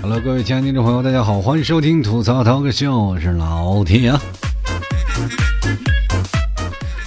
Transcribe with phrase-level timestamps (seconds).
[0.00, 4.22] Hello，各位亲爱的听众朋友，大家好，欢迎收听吐槽涛哥秀，我是老铁啊。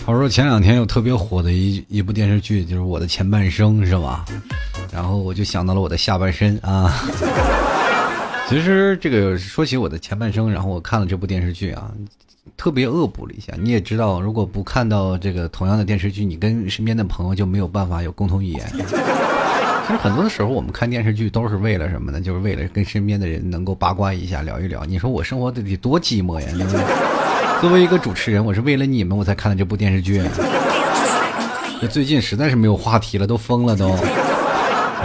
[0.06, 4.26] 话说前两天有特别火的一一部电视剧，就是《我的前半生》，是吧？
[4.96, 7.04] 然后我就想到了我的下半身啊。
[8.48, 11.92] 其实这个说起我的前半生，然后我看了这部电视剧啊，
[12.56, 13.52] 特别恶补了一下。
[13.62, 18.62] 你也知道，如果不看到这个同样的电视剧，你跟身边的朋友就没有办法有共同语言。
[19.86, 22.22] 其实很多的时候，我们看电视剧都是为了什么呢？
[22.22, 24.86] 就是为了跟身边的人能够八卦一下，聊一聊。
[24.86, 26.82] 你说我生活得得多寂寞呀，对不对？
[27.62, 30.22] 作为一个主持人，我是为了你们我才看的这部电视剧。
[31.82, 33.98] 那最近实在是没有话题了，都疯了都。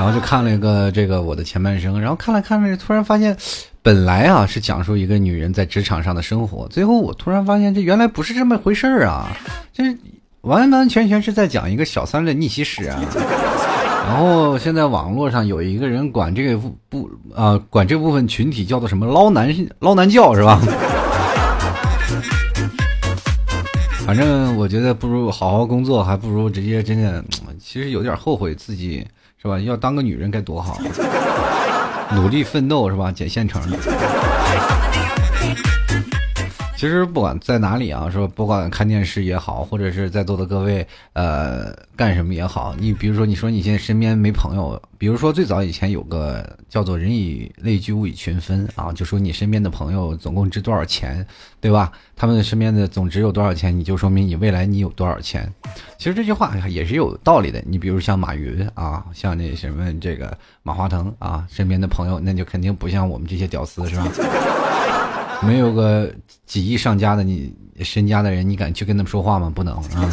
[0.00, 3.36] 然后就看了一个这个我的前半生，然后看了看着，突然发现，
[3.82, 9.28] 本来啊是讲述一个女人在职场上的生活，最后我突然发现这原来不是这么回事儿啊，
[9.74, 9.84] 这
[10.40, 12.98] 完完全全是在讲一个小三的逆袭史啊。
[14.06, 20.58] 然后现在网络上有一个人管这个不啊管这部分群体叫做什么捞男捞男教是吧？
[24.06, 27.22] 反正我觉得不如好好工作，还不如直接真的，
[27.62, 29.06] 其实有点后悔自己
[29.40, 29.58] 是吧？
[29.58, 30.76] 要当个女人该多好，
[32.14, 33.10] 努力奋斗是吧？
[33.10, 33.78] 捡现成的。
[36.80, 51.22] 其实不管在哪里啊，说不管看电视也好，或者是在座的各位呃干什么也好，你比如说你说你现在身边没朋友，比如说最早以前有个叫做“人以类聚，物以群分”啊，就说你身边的朋友总共值多少钱，
[51.60, 51.92] 对吧？
[52.16, 55.52] 他们身边的总值有多少钱，你就说明你未来你有多少钱。
[55.98, 57.62] 其实这句话也是有道理的。
[57.66, 64.69] 你比如像马云啊，像那什么这个马化腾啊，身边的朋友那就肯定不像我们这些屌丝是吧？
[65.42, 66.12] 没有个
[66.46, 69.50] 几亿上家的你身家的人，你敢去跟他们说话吗？
[69.54, 70.10] 不能啊！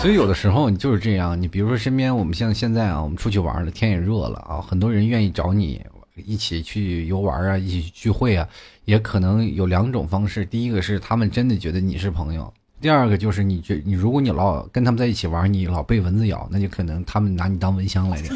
[0.00, 5.80] 所以有的时候你就是这样，你比如说身边我们像现在啊，我们出去玩了，天也热了啊，很多人愿意找你
[6.14, 8.46] 一起去游玩啊，一起聚会啊，
[8.84, 10.44] 也可能有两种方式。
[10.44, 18.32] 第一个是他们真的觉得你是朋友，第二个就是你觉你如果你老跟他们在一起玩，你老被蚊子咬，那就可能他们拿你当蚊香来着。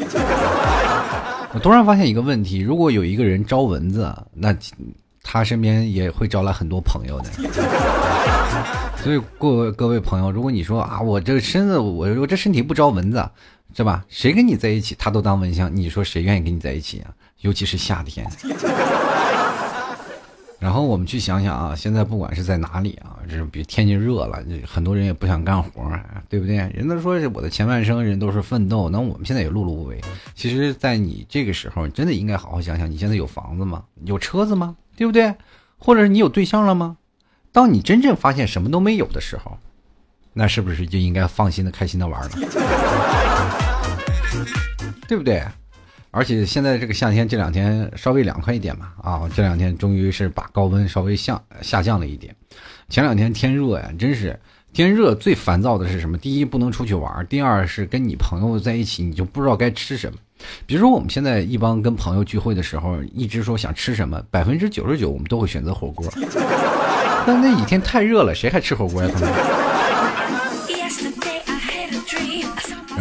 [1.53, 4.53] 我突然发现一个问题，如果有一个人招蚊子，那。
[5.23, 7.29] 他身边也会招来很多朋友的，
[9.01, 13.27] 所以各位各位朋友，如果你说啊，我这身子，我我这身体不招蚊子，
[13.75, 14.05] 是吧？
[14.09, 17.09] 谁跟你在一起，他都当蚊香，你说谁愿意跟你在一起啊？
[17.41, 18.27] 尤其是夏天。
[20.59, 25.69] 然后我们去想想啊，现在不管是在哪里啊，这比天气热了，很多人也不想干活，
[26.29, 26.55] 对不对？
[26.73, 29.99] 人都说我的前半生，人都是奋斗，那我们现在也碌碌无为。
[30.33, 33.83] 其实，在你这个时候，真的应该好好想想，你现在有房子吗？
[34.05, 34.73] 有车子吗？
[34.95, 35.33] 对不对？
[35.77, 36.97] 或者是你有对象了吗？
[37.51, 39.59] 当你真正发现什么都没有的时候，
[40.33, 42.29] 那是不是就应该放心的、开心的玩了？
[45.07, 45.43] 对不对？
[46.09, 52.35] 而且现在这个夏天这两天稍微凉快一点嘛，啊，这两天终于是把高温稍微下下降了一点。
[52.87, 54.39] 前两天天热呀，真是
[54.71, 56.17] 天热最烦躁的是什么？
[56.17, 60.19] 第一不能出去玩，第二是跟你朋友在一起，你就不知道该吃什么。
[60.65, 66.05] 比如说，我们现在一帮跟朋友聚会的时候，一直说想吃什么，百分之九十九我们都会选择火锅。
[67.25, 69.09] 但那几天太热了，谁还吃火锅呀？
[69.13, 69.62] 他们。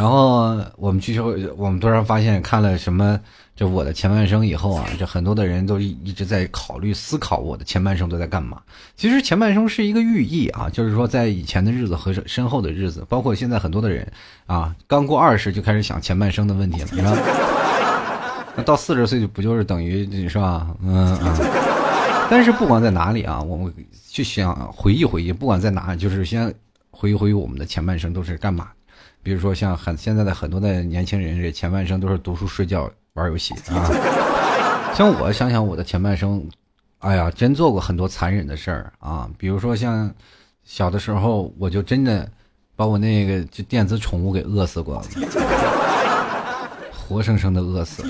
[0.02, 3.20] 然后我们去后，我们突然发现看了什么。
[3.54, 8.60] 就我的前半生以后啊，这很多的人都一一直在考虑思考我的前半生都在干嘛。
[8.96, 14.10] 其实前半生是一个寓意啊，就是说在以前的日子和身后的日子，包括现在很多的人
[14.46, 17.16] 啊，刚过二十就开始想前半生的问题了，是吧？
[18.56, 20.66] 那到四十岁就不就是等于是吧？
[20.82, 21.36] 嗯嗯。
[22.30, 23.72] 但是不管在哪里啊，我们
[24.08, 26.52] 去想回忆回忆，不管在哪，就是先
[26.90, 28.68] 回忆回忆我们的前半生都是干嘛。
[29.22, 32.90] 比如说像很现在的很多的年轻人，这前半生都是读书睡觉。
[33.14, 33.84] 玩游戏啊，
[34.96, 36.42] 像我想想我的前半生，
[37.00, 39.28] 哎呀，真做过很多残忍的事儿啊。
[39.36, 40.10] 比如说像
[40.64, 42.26] 小的时候，我就真的
[42.74, 45.04] 把我那个就电子宠物给饿死过，
[46.90, 48.02] 活生生的饿死。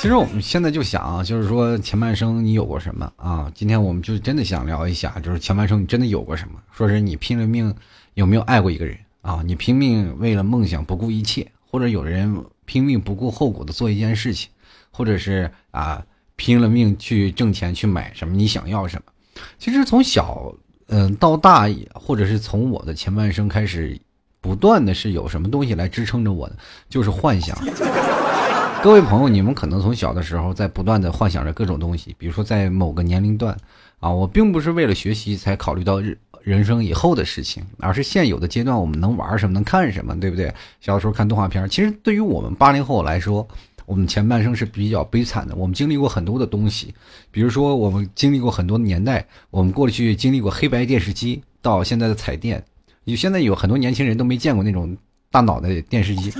[0.00, 3.50] 其实我们现在就想啊，就是说前半生你有过什么啊？
[3.52, 6.60] 今天我们就真的想聊一下，就是前半生你真的有过什么？
[6.70, 7.74] 说是你拼了命。
[8.14, 9.42] 有没有爱过一个人啊？
[9.44, 14.50] 你拼命为了梦想不顾一切，或者有人拼命不顾后果的做一件事情，
[14.90, 16.04] 或者是啊
[16.34, 19.12] 拼了命去挣钱去买什么你想要什么？
[19.56, 20.52] 其实从小
[20.88, 23.96] 嗯到大，或者是从我的前半生开始，
[24.40, 26.56] 不断的是有什么东西来支撑着我的，
[26.88, 27.56] 就是幻想。
[28.82, 33.56] 各位朋友，你们可能从小的时候在不断的幻想着各种东西，比如说在某个年龄段，
[33.98, 36.00] 啊，我并不是为了学习才考虑到
[36.42, 40.52] 人生以后的事情，而是现有的阶段我们能玩什么，能看什么，对不对？
[40.80, 43.46] 小时候看动画片，其实对于我们八零后来说。
[43.86, 46.92] 我们前半生是比较悲惨的，我们经历过很多的东西，
[47.30, 52.62] 比如说我们经历过很多年代，我们过去经历过黑白电视机，到现在的彩电，
[53.04, 54.94] 你现在有很多年轻人都没见过那种
[55.30, 56.30] 大脑的电视机，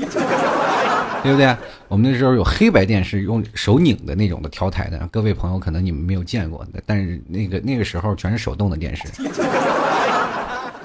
[1.23, 1.57] 对不对？
[1.89, 9.05] 我们那时候有黑白电视，用手拧的那种的调台的，各位朋友可能你们没有见过，但是那个那个时候全是手动的电视，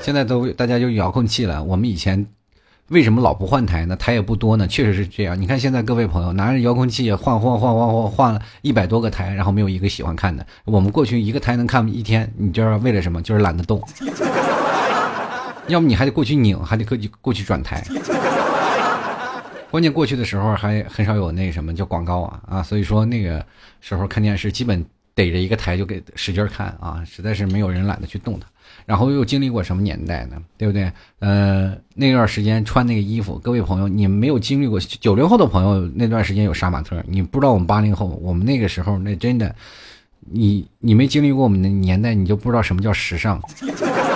[0.02, 2.26] 现在都大家就遥控器了，我们以前。
[2.90, 3.96] 为什么老不换台呢？
[3.96, 5.40] 台也不多呢，确实是这样。
[5.40, 10.46] 你看现在各位朋友拿着遥控器换换换换换换了一百多个台，然后没有一个喜欢看的。
[10.66, 13.22] 我们过去一个台能看一天，你知道为了什么？
[13.22, 13.82] 就是懒得动。
[15.68, 17.82] 要么你还得过去拧，还得过去过去转台。
[19.74, 23.44] 关键过去的时候还很少有那什么叫广告啊啊，所以说那个
[23.82, 24.86] 时候看电视基本
[25.16, 28.46] 逮着一个台就给使劲看啊，实在是没有人懒得去动它。
[28.86, 30.38] 然后又经历过什么年代呢？
[30.60, 30.92] 对不对？
[31.18, 39.56] 呃，那段时间穿那个衣服，各位朋友，你没有经历过九零后的朋友那段时间有杀马特，你不知道我们八零后，我们那个时候那真的，
[40.20, 43.42] 你你没经历过我们的年代，你就不知道什么叫时尚，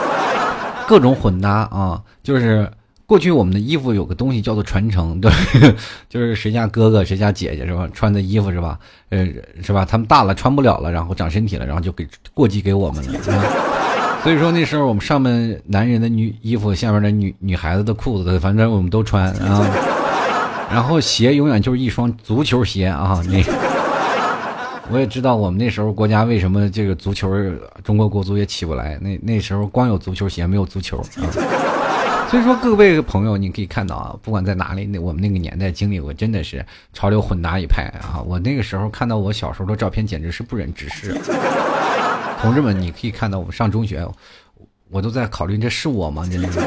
[0.87, 2.71] 各种混搭啊，就是
[3.07, 5.31] 过去我们的衣服有个东西叫做传承，对，
[6.09, 8.77] 就是谁家哥哥谁家姐姐是吧，穿的衣服是吧，
[9.09, 9.25] 呃，
[9.63, 9.85] 是吧？
[9.85, 13.19] 他们大了穿不了了，然后长身体了，然后就给过继给我们了。
[14.23, 19.65] 所以说那时候我们上面男人的女衣服，下面的女女孩子的裤子，反正我们都穿啊。
[20.69, 23.23] 然后鞋永远就是一双足球鞋啊。
[23.29, 23.41] 那
[24.91, 27.33] 我也知道我们那时候国家为什么这个足球
[27.85, 28.99] 中国国足也起不来。
[28.99, 31.23] 那那时候光有足球鞋没有足球啊。
[32.29, 38.21] 所以说各位朋友，你可以看到啊，不管在哪里，那我们那个年代经历过，真的是潮流混搭一派啊。
[38.25, 41.17] 我那个时候看到我小时候的照片，简直是不忍直视。
[42.41, 44.05] 同志们，你可以看到我上中学，
[44.89, 46.27] 我都在考虑这是我吗？
[46.29, 46.59] 真的是。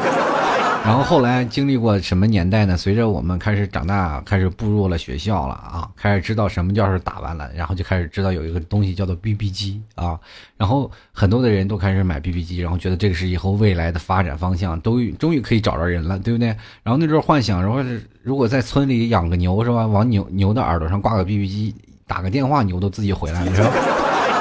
[0.83, 2.77] 然后后来经历过什么年代呢？
[2.77, 10.19] 随着我们开始长大，开始步入了学校了啊，开始知道什么叫是打完了，然后就开始知道有一个东西叫做 BB 机啊。
[10.57, 16.49] 然后很多的人都开始买 BB 机，然后觉得这个是以后未来的发展方向，都终于可以找着人了，对不对？
[16.83, 17.79] 然后那时候幻想，然后
[18.23, 19.87] 如果在村里养个牛是吧？
[19.87, 21.75] 往牛牛的耳朵上挂个 BB 机，
[22.07, 23.71] 打个电话，牛都自己回来了，是吧？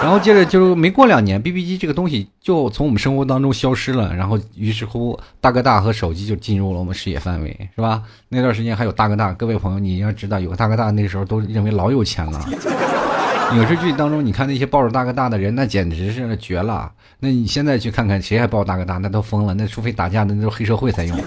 [0.02, 4.16] 然后接着就没过两年，BB 机这个东西就从我们生活当中消失了。
[4.16, 8.02] 然后于是乎，大哥大和手机就进入了我们视野范围，是吧？
[8.30, 12.44] 那段时间还有大哥大，各位朋友，你要知道，有个大哥大，那时候都认为老有钱了。
[13.54, 16.90] 影视剧当中，你看那些抱着大哥大的人，那简直是绝了。
[17.20, 18.98] 那你现在去看看，谁还抱大哥大？
[18.98, 19.54] 那都疯了。
[19.54, 21.18] 那除非打架的，那都是黑社会才用。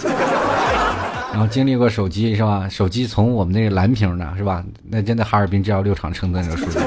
[1.31, 2.67] 然后经历过手机，是吧？
[2.71, 4.65] 手机从我们那个蓝屏的，是吧？
[4.89, 6.79] 那真的哈尔滨制药六厂称赞这个数据。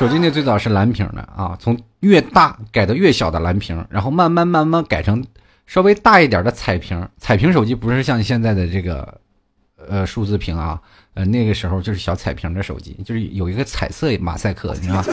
[0.00, 5.22] 手机那最早是蓝屏的啊，从越大改到越小的蓝屏，然后慢慢慢慢改成
[5.66, 7.06] 稍微大一点的彩屏。
[7.18, 9.20] 彩屏手机不是像现在的这个
[9.86, 10.80] 呃数字屏啊，
[11.12, 15.04] 呃那个时候就是小彩屏的手机，就是有一个彩色马赛克，你知道吗。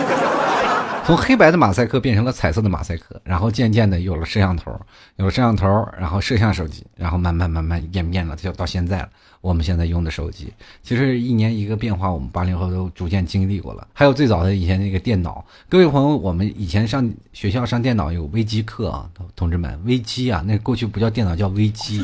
[1.07, 4.77] 从黑白的马赛克变成了彩色的马赛克，然后渐渐的有了摄像头，
[5.15, 5.65] 有了摄像头，
[5.97, 9.09] 然后摄像手机，然后慢慢慢慢演变了，就到现在了。
[9.39, 10.51] 我们现在用的手机，
[10.83, 13.87] 其实一年一个变化，我们八零后都逐渐经历过了。
[13.93, 22.03] 还有最早的以前那个电脑，各位朋友，我们以前上学校上电脑有微机课啊，同志们，微机啊，那过去不叫电脑，叫微机。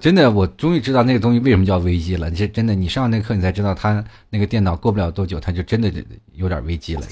[0.00, 2.30] 真的，我终于知道那个东西为什么叫危机了。
[2.30, 5.92] 这真的，你上那课，你才知道，他那个电脑过不了多久，他就真的
[6.32, 7.02] 有点危机了。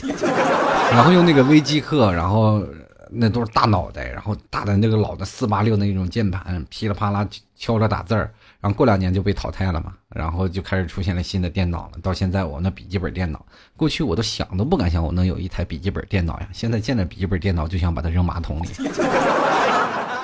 [0.90, 2.64] 然后用那个微机课，然后
[3.10, 8.32] 那都是大脑袋，然后大的那个老的四八六那种键盘，噼里啪啦敲着打字儿。
[8.60, 11.98] 然后过两年就被淘汰了嘛，然后就开始出现了新的电脑了。
[12.02, 13.44] 到现在我那笔记本电脑，
[13.76, 16.48] 过去我都想都不敢想，我能有一台笔记本电脑呀。
[16.52, 18.68] 现在见了笔记本电脑就想把它扔马桶里。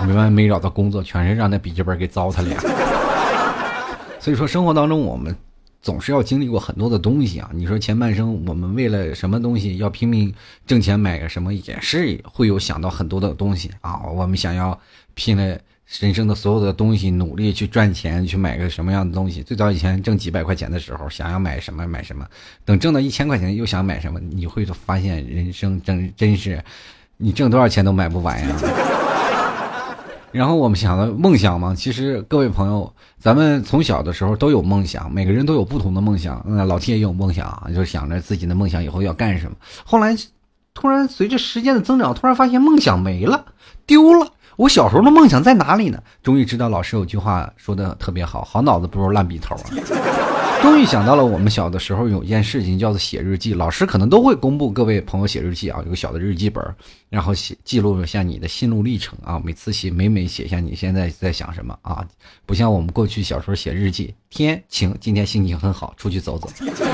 [0.02, 2.48] 没完没了的工作，全是让那笔记本给糟蹋了。
[2.50, 2.60] 呀。
[4.20, 5.36] 所以说，生活当中我们
[5.82, 7.50] 总是要经历过很多的东西啊。
[7.52, 10.32] 你说前半生我们为了什么东西要拼命
[10.66, 14.02] 挣钱买个什么，也是会有想到很多的东西啊。
[14.06, 14.78] 我们想要
[15.12, 15.58] 拼了
[16.00, 19.42] 人生的所有的东西，努力去赚钱，去买个什么样的东西。
[19.42, 22.26] 最早以前挣几百块钱的时候，想要买什么买什么，
[22.64, 26.64] 等挣到一千块钱又想买什么，你会发现人生真真是，
[27.18, 28.56] 你挣多少钱都买不完呀。
[30.34, 36.44] 然后我们想到梦想嘛，其实各位朋友，咱们从小的时候都有梦想，每个人都有不同的梦想。
[36.44, 39.56] 嗯，老天也有梦想，就想着自己的梦想以后要干什么。
[39.84, 40.16] 后来，
[40.74, 43.44] 突然随着时间的增长，突然发现梦想没了，
[43.86, 44.32] 丢了。
[44.56, 46.02] 我小时候的梦想在哪里呢？
[46.20, 49.62] 终于知道老师有句话说的特别好，好脑子不如烂笔头啊。
[50.64, 56.64] 终于想到了，我们小的时候有件事情叫做写日记，老师可能都会公布各位朋友写日记啊，有个小的日记本，
[57.10, 62.02] 然后写记录一下你的心路历程啊，每次写每每写下你现在在想什么啊，
[62.46, 66.48] 不像我们过去小时候写日记，天晴，今天心情很好，出去走走，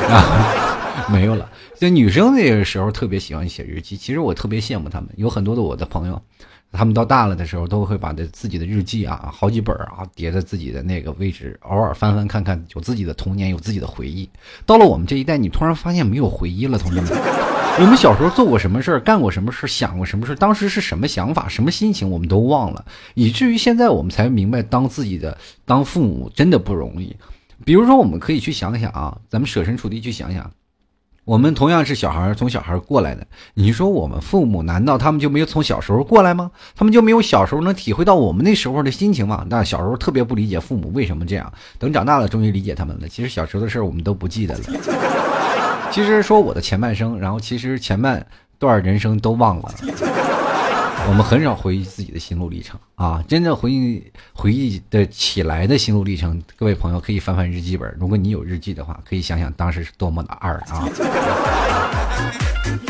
[0.08, 1.48] 啊， 没有了。
[1.78, 6.20] 就女生那个时候特别喜欢写日记，其实我特别羡慕他们，有很多的我的朋友。
[6.72, 14.28] 他们到大了的时候，都会把这自己的日记啊，好几本啊，叠在自己的那个位置，偶尔翻翻看看，有自己的童年，有自己的回忆。
[14.64, 17.10] 到了我们这一代，你突然发现没有回忆了，同志们。
[17.78, 22.84] 我们小时候做过什么事儿，干过什么事儿，想过什么事儿，当时是什么想法，什么心情，我们都忘了，
[23.14, 27.16] 以至于现在我们才明白，当自己的当父母真的不容易。
[27.64, 30.50] 比如说，我们可以去想想啊，咱们设身处地去想想。
[31.30, 33.24] 我们同样是小孩，从小孩过来的。
[33.54, 36.50] 你说我们父母难道他们就没有从小时候过来吗？
[36.74, 39.46] 他们就没有小时候能体会到我们那时候的心情吗？
[39.48, 43.06] 那小时候特别不理解父母为什么这样，等长大了终于理解他们了。
[43.06, 44.64] 其实小时候的事儿我们都不记得了。
[45.92, 48.26] 其实说我的前半生，然后其实前半
[48.58, 49.72] 段人生都忘了。
[51.10, 54.00] 我们很少回忆自己的心路历程啊，真正回忆
[54.32, 57.92] 回忆的起来的心路历程，各位朋友可以翻翻日记本。
[57.98, 60.88] 如果你有日记的话，可以想想当时是多么的二啊。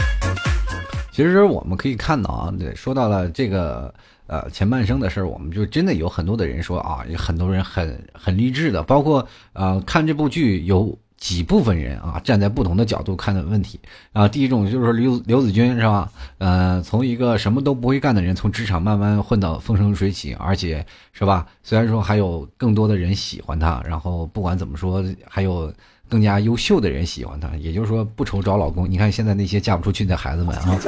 [1.10, 3.94] 其实我们可以看到啊，对说到了这个
[4.26, 10.98] 呃前半生的事儿，我们就真的有很多的人说啊，有很多人很很励志的，包括呃看这部剧有。
[11.20, 13.78] 几部分人啊，站在不同的角度看的问题
[14.12, 14.26] 啊。
[14.26, 16.10] 第一种就是说刘刘子君是吧？
[16.38, 21.46] 呃，从一个什么都不会干的人，从职场慢慢混到风生水起，而且是吧？
[21.62, 25.70] 虽然说还有更多的人喜欢他，然后不管怎么说，还有
[26.08, 27.54] 更加优秀的人喜欢他。
[27.56, 28.90] 也就是说，不愁找老公。
[28.90, 30.78] 你看现在那些嫁不出去的孩子们啊，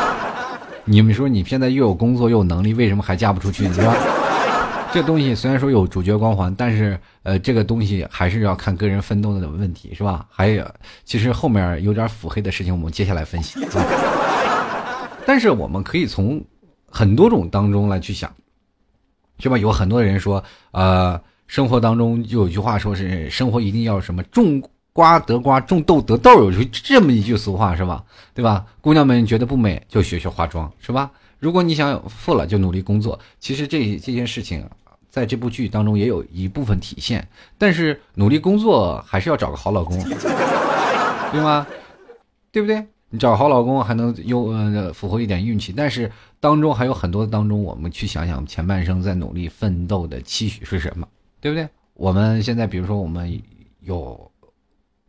[0.86, 3.70] 你们说你现在又有工作又有能力，为什么还嫁不出去？
[3.74, 3.94] 是吧？
[4.92, 10.26] 这东西虽然说有主角光环，但是呃，这个东西还是要看个人奋斗的问题，是吧？
[10.28, 10.68] 还有，
[11.04, 13.60] 其实后面有点腹黑的事情，我们接下来分析。
[15.24, 16.42] 但是我们可以从
[16.90, 18.34] 很多种当中来去想，
[19.38, 19.56] 是吧？
[19.56, 20.42] 有很多人说，
[20.72, 24.60] 呃，生活当中就有句话说是生活一定要什么种
[24.92, 28.02] 瓜得瓜，种豆得豆，有这么一句俗话，是吧？
[28.34, 28.66] 对吧？
[28.80, 31.12] 姑娘们觉得不美就学学化妆，是吧？
[31.38, 33.18] 如果你想富了，就努力工作。
[33.38, 34.68] 其实这这件事情。
[35.10, 37.26] 在这部剧当中也有一部分体现，
[37.58, 39.98] 但是努力工作还是要找个好老公，
[41.32, 41.66] 对吗？
[42.52, 42.86] 对不对？
[43.12, 51.06] 你找好老公还能有呃符合一点运气，但是当中还有很多当中，我们去想想前半生在努力奋斗的期许是什么，
[51.40, 51.68] 对不对？
[51.94, 53.42] 我们现在比如说我们
[53.80, 54.30] 有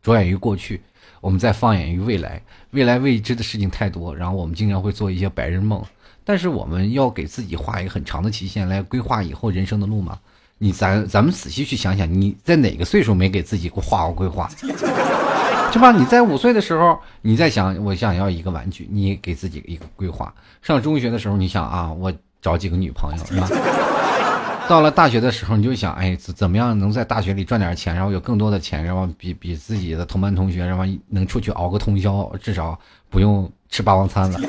[0.01, 0.81] 着眼于过去，
[1.21, 2.41] 我们在放眼于未来，
[2.71, 5.79] 未来未知的事情太多，然后我们经常会做一些白日梦。
[6.23, 10.17] 但是我们要给自己画一个很长的期限来规划以后人生的路吗？
[10.57, 14.47] 你咱咱们仔细去想想，你在哪个岁数没给自己画过规划？
[15.73, 15.91] 是吧？
[15.91, 23.47] 你在五岁的时候，你在想我想要一个玩具，你给自己一个规划；上中学的时候，你想啊，我找几个女朋友，是吧？
[24.69, 32.77] 到了大学的时候，你就想，哎，怎么样能在大学里赚点钱，然后有更多的钱，然后比比自己的同班同学，然后能出去熬个通宵，至少
[33.09, 34.39] 不用吃霸王餐了。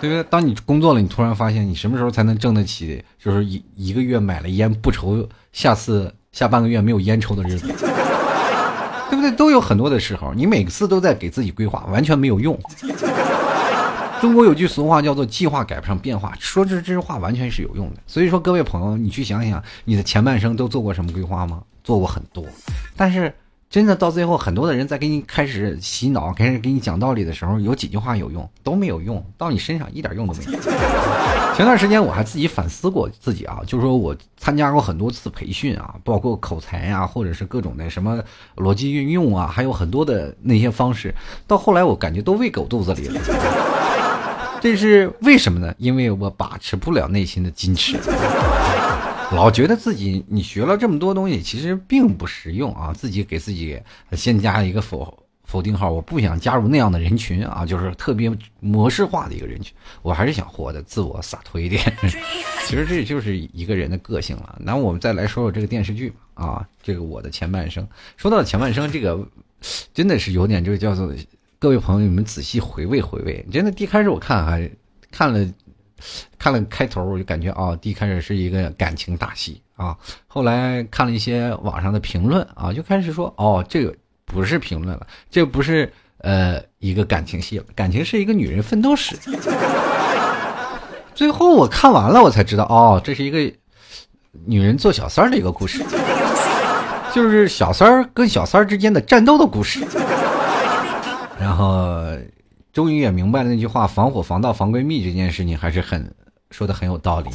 [0.00, 0.22] 对不对？
[0.24, 3.02] 当你工作了，你突然发现，你什么时候才能挣得起？
[3.18, 7.66] 就是一一个月买了烟不愁下次下半个月没有烟抽的日子，
[9.10, 9.30] 对不对？
[9.32, 12.58] 都有很多的时候，你每次都在给自己规划，完全没有用。
[14.20, 17.96] 中国有句俗话叫做“计划赶不上变化”，说这这句话完全是有用的。
[18.06, 21.62] 所以说，各位朋友，你去想想，你的前半生都做过什么规划吗？
[21.84, 22.44] 做过很多，
[22.96, 23.32] 但是。
[23.68, 30.58] 真的到最后，很多的人在给你开始洗脑、开始给你讲道理的时候，有几句话有用，都没有用，到你身上一点用都没有。
[31.56, 38.22] 前段时间我还自己反思过自己啊，就是说我参加过很多次培训啊，包括口才啊，或者是各种的什么
[38.56, 41.14] 逻辑运用啊，还有很多的那些方式，
[41.46, 43.20] 到后来我感觉都喂狗肚子里了。
[44.60, 45.74] 这是为什么呢？
[45.78, 47.96] 因为我把持不了内心的矜持。
[49.32, 52.92] 老觉得自己你学了这么多东西，其实并不实用啊！
[52.92, 53.78] 自己给自己
[54.12, 59.74] 先加一个否否定号，我不想加入那样的人群啊，就是特别模式化的一个人群。
[60.00, 61.82] 我还是想活得自我洒脱一点。
[62.66, 64.56] 其实这就是一个人的个性了。
[64.60, 66.16] 那我们再来说说这个电视剧吧。
[66.34, 67.86] 啊，这个我的前半生。
[68.16, 69.26] 说到前半生，这个
[69.92, 71.12] 真的是有点这个叫做
[71.58, 73.44] 各位朋友，你们仔细回味回味。
[73.50, 74.70] 真的，一开始我看还
[75.10, 75.46] 看了。
[76.38, 79.96] 看了开头，我就感觉啊，第一开始是一个感情大戏啊。
[80.26, 89.16] 后来看了一些网上的评论啊，就开始说哦，这个不是评论了，这不是呃一个感情戏了，感情是一个女人奋斗史。
[91.14, 93.38] 最后我看完了，我才知道，哦，这是一个
[94.44, 95.82] 女人做小三儿的一个故事，
[97.14, 99.82] 就是小三儿跟小三儿之间的战斗的故事。
[101.40, 101.94] 然后，
[102.76, 106.14] 终于也明白了那句话“防火防盗防闺蜜”这件事情，还是很
[106.50, 107.30] 说的很有道理。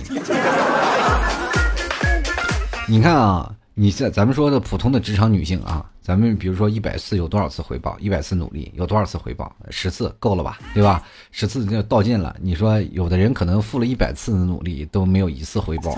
[2.87, 7.97] 你看啊，你在咱们说的普通的职场女性啊，咱们比如说一百次有多少次回报？
[7.99, 9.51] 一百次努力有多少次回报？
[9.71, 10.59] 十次够了吧？
[10.75, 11.01] 对吧？
[11.31, 12.35] 十次就道尽了。
[12.39, 15.95] 你说有的人可能付了一百次的努力都没有一次回报，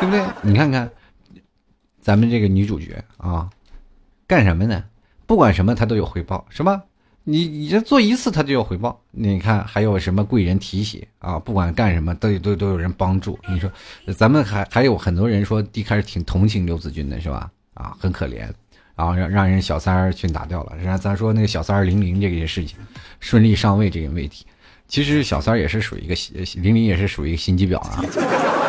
[0.00, 0.20] 对不对？
[0.42, 0.90] 你看看，
[2.00, 3.48] 咱们这个女主角啊，
[4.26, 4.82] 干什么呢？
[5.26, 6.82] 不管什么她都有回报，什么？
[7.28, 11.36] 你你这做一次他就有回报，你看还有什么贵人提携啊？
[11.40, 13.36] 不管干什么都都都有人帮助。
[13.48, 13.68] 你说，
[14.16, 17.50] 咱们还还有很多人说一开始挺同情刘子君的是吧？
[17.74, 18.48] 啊，很可怜，
[18.94, 20.76] 然后让让人小三儿去打掉了。
[20.80, 22.78] 然后咱说那个小三儿玲玲这个事情，
[23.18, 24.46] 顺利上位这个问题，
[24.86, 28.04] 其实小三儿也是属于一个心玲玲也是属于一个心机婊啊，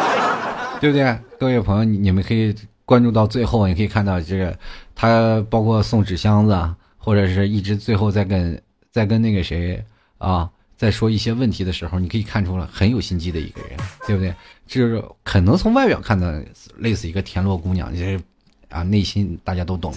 [0.82, 1.16] 对不对？
[1.40, 4.58] 各位朋友，你们可以关注到最后，你可以看到这个
[4.96, 6.76] 他包括送纸箱子啊。
[7.08, 8.62] 或者是一直最后在跟
[8.92, 9.82] 在跟那个谁
[10.18, 14.36] 啊，在说一些问题的时候，你可以看出了很有心机的一个人，对不对？
[14.68, 16.44] 就是可能从外表看的
[16.76, 18.20] 类似一个田螺姑娘，就是
[18.68, 19.94] 啊，内心大家都懂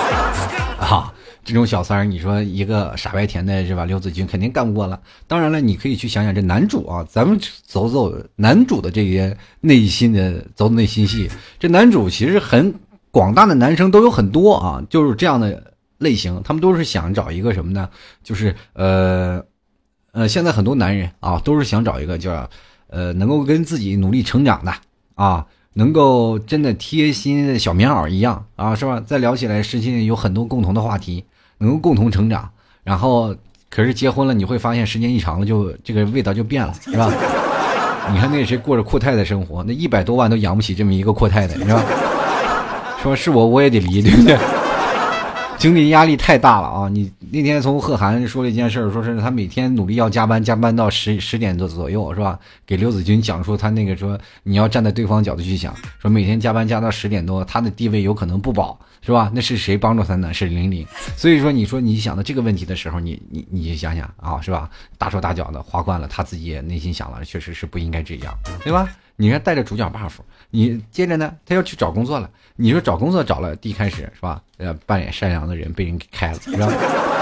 [0.80, 1.12] 啊。
[1.44, 3.84] 这种小三儿，你说一个傻白甜的是吧？
[3.84, 4.98] 刘子君肯定干不过了。
[5.26, 11.30] 当然了，你可以去想想这男主啊，咱们走走男主的这些内心的走内心戏。
[11.58, 12.74] 这男主其实很
[13.10, 15.73] 广大的男生都有很多啊，就是这样的。
[15.98, 17.88] 类型，他们都是想找一个什么呢？
[18.22, 19.42] 就是呃，
[20.12, 22.48] 呃，现在很多男人啊，都是想找一个叫
[22.88, 24.72] 呃，能够跟自己努力成长的
[25.14, 29.02] 啊，能够真的贴心的小棉袄一样啊，是吧？
[29.06, 31.24] 再聊起来，实际有很多共同的话题，
[31.58, 32.48] 能够共同成长。
[32.82, 33.34] 然后，
[33.70, 37.10] 可是结婚了，你会发现时间一长了，就这个味道就变了，是吧？
[38.12, 41.82] 你看那谁过着阔太太生活，那一百多万都养不起这么一个阔太太，是吧？
[43.02, 44.36] 说是我，我也得离，对不对？
[45.64, 46.90] 经济压力太大了啊！
[46.90, 52.38] 你那天从贺涵说了一件事，说是他每天努力要加班，加班到十十点多左右，是吧？
[52.66, 59.32] 给刘子君讲述他那个说，你要站在对方角度去想，说每天加班加到十点多，他的地位有可能不保，是吧？
[59.34, 60.34] 那是谁帮助他呢？
[60.34, 60.86] 是玲玲。
[61.16, 64.68] 所以说，你说你想到这个问题的时候，你你你就想想啊，是吧？
[64.98, 68.86] 大手大脚的花惯了，他自己也内心想了，确实是不应该这样，对吧？
[69.16, 70.12] 你看带着主角 buff，
[70.54, 72.30] 你接着呢，他要去找工作了。
[72.54, 74.40] 你说找工作找了，第一开始是吧？
[74.58, 76.68] 呃，扮演善良的人被人给开了，是吧？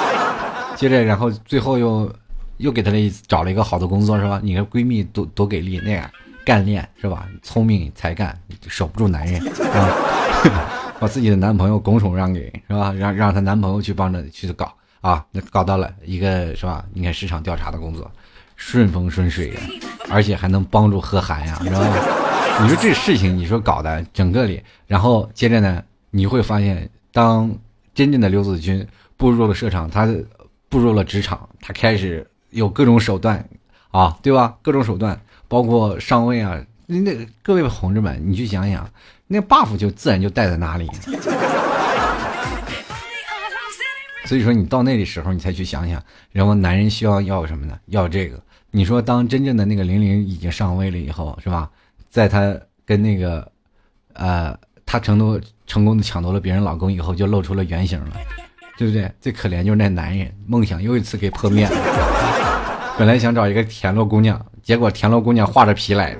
[0.76, 2.14] 接着，然后最后又
[2.58, 4.38] 又给他了一找了一个好的工作，是吧？
[4.42, 6.10] 你看闺蜜多多给力，那样
[6.44, 7.26] 干练是吧？
[7.42, 9.40] 聪明才干，守不住男人
[9.72, 9.88] 啊！
[11.00, 12.92] 把自己的男朋友拱手让给是吧？
[12.92, 16.84] 让让她男朋友去帮着去搞啊，那搞到了一个是吧？
[16.92, 18.10] 你看市场调查的工作，
[18.56, 19.60] 顺风顺水的，
[20.10, 21.96] 而且还能帮助贺涵呀，知道吧？
[22.62, 27.52] 你说这事情，你说搞的整个里，然后接着呢，你会发现，当
[27.92, 30.08] 真正的刘子君步入了社场，他
[30.68, 33.44] 步入了职场，他开始有各种手段
[33.90, 34.56] 啊，对吧？
[34.62, 38.88] 各种手段，包括上位啊，那各位同志们，你去想想，
[39.26, 40.88] 那 buff 就自然就带在哪里。
[44.24, 47.76] 所以说，你到那里时候，你才去想想，然后男人需要要什么呢？
[47.86, 48.40] 要这个。
[48.70, 51.68] 你说，当真正的那个玲玲已经上位了以后，是吧？
[52.12, 53.50] 在她跟那个，
[54.12, 58.10] 呃，她成功成功的抢夺了别人老公以后，就露出了原形了，
[58.76, 59.10] 对不对？
[59.18, 61.72] 最可怜就是那男人，梦想又一次给破灭了。
[62.98, 66.18] 本来想找一个田螺姑娘，结果田螺姑娘画着皮来的。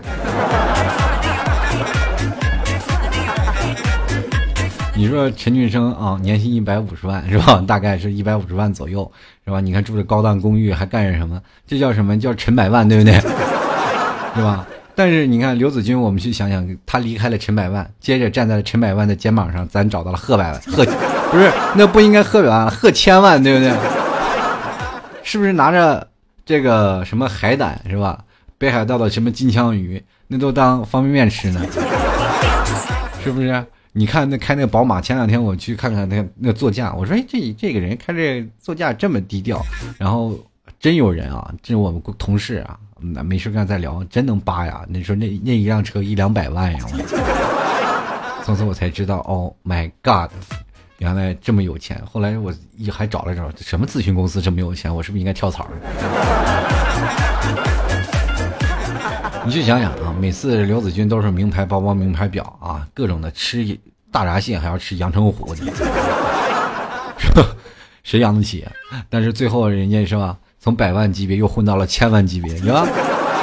[4.97, 7.63] 你说陈俊生啊，年薪一百五十万是吧？
[7.67, 9.13] 大概是一百五十万左右
[9.45, 9.61] 是吧？
[9.61, 11.39] 你看住着高档公寓还干着什么？
[11.67, 13.13] 这叫什么叫陈百万对不对？
[14.35, 14.67] 是吧？
[14.95, 20.85] 但是你看刘子君，我们去想想，他离开了陈百万，接着站在了陈百万的肩膀上，咱找到了贺百万， 贺
[21.31, 23.73] 不是那不应该贺百万，贺千万，对不对？
[25.23, 26.07] 是不是拿着
[26.45, 28.19] 这个什么海胆是吧？
[28.59, 31.61] 北海道的什么金枪鱼，那都当方便面吃呢？
[33.25, 33.65] 是不是？
[33.95, 39.63] 你看那开那个宝马，前两天我去看看那那座驾，我说哎，这这个人开这座驾这么低调，
[39.99, 40.39] 然后
[40.79, 42.79] 真有人啊，这是我们同事啊。
[43.03, 44.85] 那没事干再聊，真能扒呀！
[44.89, 46.79] 你说那那一辆车一两百万呀！
[48.45, 50.31] 从此我才知道，Oh my God，
[50.99, 52.03] 原来这么有钱。
[52.11, 54.95] 后来我一还找了找，什么咨询公司这么有钱？
[54.95, 55.69] 我是不是应该跳槽？
[59.45, 63.79] 你去想想啊，每次刘子君都是名牌包包、名牌表啊，各种的吃
[64.11, 65.65] 大闸蟹还要吃阳澄湖的，
[68.05, 68.65] 谁养得起？
[69.09, 70.37] 但是最后人家是吧？
[70.63, 72.87] 从百万级别又混到了千万级别，是吧？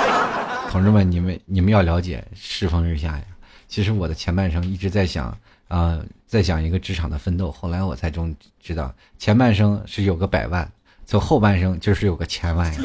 [0.72, 3.24] 同志们，你们你们要了解世风日下呀。
[3.68, 7.52] 其实我的前半生一直在想啊，在想一个职场的奋斗。
[7.52, 10.72] 后来我才终知道，前半生是有个百万，
[11.06, 12.80] 从后半生就是有个千万呀。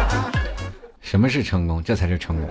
[1.02, 1.84] 什么是成功？
[1.84, 2.48] 这才是成功。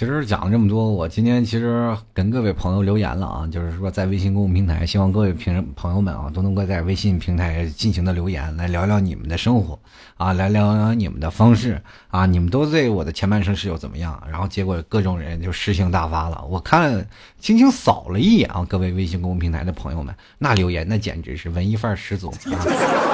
[0.00, 9.78] 其实讲了这么多，我今天其实跟各位朋友留言了啊，就是说在微信公众平台，希望各位平朋友们啊都能够在微信平台进行的留言，来聊聊你们的生活
[10.16, 14.18] 啊，来聊聊你们的方式啊，你们都对我的前半生是有怎么样？
[14.30, 17.06] 然后结果各种人就诗性大发了，我看
[17.38, 22.56] 轻轻扫了一眼啊，各位微信公众平台的朋友们，那留言那简直是文艺范儿十足啊！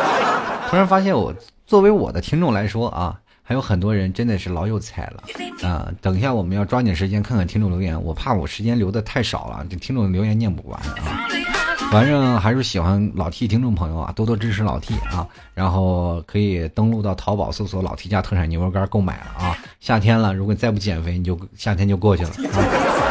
[0.71, 1.35] 突然发现我
[1.67, 3.21] 作为我的听众来说啊。
[3.49, 5.23] 还有很多人真的是老有才了
[5.63, 5.89] 啊！
[6.03, 11.29] 等一下，我们要抓紧时间看看听众留言，我怕我时间留的太少了，这听众留言念不完啊。
[11.93, 19.57] 反正还是喜欢老 T 听众朋友啊，多多支持老 T 啊，然后可以登录到淘宝搜索老 T 家特产牛肉干购买了啊。
[19.79, 23.06] 夏天了，如果再不减肥，你就夏天就过去了啊。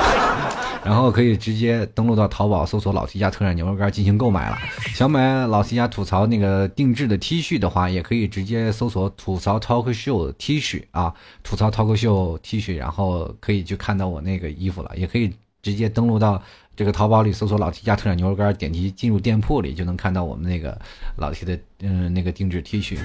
[0.86, 4.58] 然后可以直接登录到淘宝搜索老 T 家特产牛肉干进行购买了。
[4.94, 14.92] 想买老 T 家吐槽那个定制的 T 恤的话，也可以直接搜索吐槽 Talk Show T 恤啊，吐槽 Talk Show T 恤，然后可以去看到我那个衣服了。
[14.96, 16.42] 也可以直接登录到。
[16.76, 20.78] 这个淘宝里搜索老 T 家特产牛肉干，点击进入店铺里就能看到我们那个
[21.16, 22.98] 老 T 的嗯那个定制 T 恤。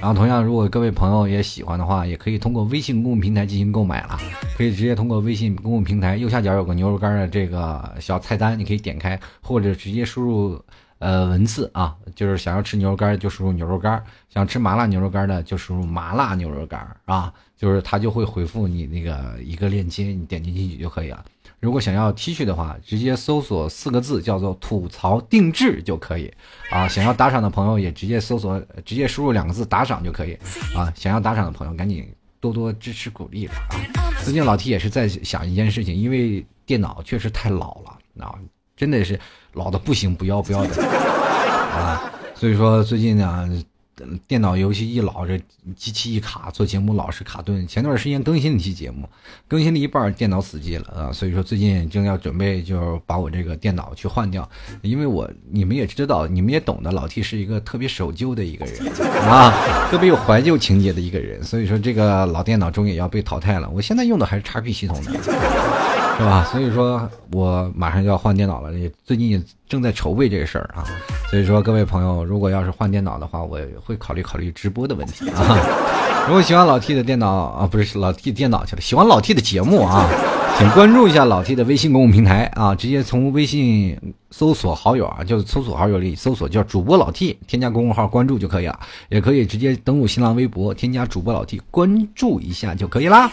[0.00, 4.18] 然后同样，如果各位朋友也喜欢的话，也可以通过微信公共平台进行购买了。
[4.56, 10.60] 可以直接通过微信公共平台右下角有个牛肉干的这个小菜单，你可以点开，或者直接输入
[10.98, 21.24] 呃文字啊，就是想要吃牛肉干就输入牛肉干，想吃麻辣牛肉干的就输入麻辣牛肉干啊，就是它就会回复你那个一个链接，你点进去就可以了。
[21.62, 26.28] 如果想要 T 恤的话，直接搜索四个字叫做“吐槽定制”就可以
[26.72, 26.88] 啊。
[26.88, 30.36] 想要打赏的朋友也直接搜索，直接输入两个字“打赏”就可以
[30.74, 30.92] 啊。
[30.96, 33.78] 想要打赏的朋友赶紧多多支持鼓励了啊。
[34.24, 38.34] 最近老 T 也是在想一件事情，因为电脑确实太老了啊，
[38.76, 39.16] 真的是
[39.52, 42.12] 老的不行，不要不要的啊。
[42.34, 43.64] 所以说最近呢。
[44.26, 45.40] 电脑游戏一老，这
[45.76, 47.66] 机器一卡，做节目老是卡顿。
[47.66, 49.08] 前段时间更新了一期节目，
[49.48, 51.12] 更新了一半，电脑死机了啊！
[51.12, 54.48] 所以说最近正要准备，就把我这个电脑去换掉。
[54.82, 58.86] 因为我你们也知道，你们也懂得，老 T 是一个特别守旧的一个人
[59.28, 61.42] 啊，特别有怀旧情节的一个人。
[61.42, 63.68] 所以说这个老电脑终于要被淘汰了。
[63.70, 65.12] 我现在用的还是 XP 系统的，
[66.18, 66.44] 是吧？
[66.50, 70.84] 所以说我马上就要换电脑了，也最近也正在筹备这个事儿啊。
[71.30, 75.58] 所以说，各位朋友，如果要是换电脑的话，我会考虑考虑直播的问题啊。
[76.28, 80.08] 如果喜欢老 T 的电脑啊，不是老 T 电脑去了，喜欢老 T 的节目啊，
[80.56, 83.98] 请关注一下老 T 的微信公众平台啊，直接从微信
[84.30, 88.78] 搜索好友啊，就是搜索好友里搜索叫主播老 T，添加公众号关注就可以了。
[89.08, 93.28] 也可以直接登录新浪微博，添加主播老 T 关注一下就可以啦。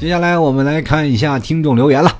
[0.00, 2.16] 接下来我们来看一下听众留言了。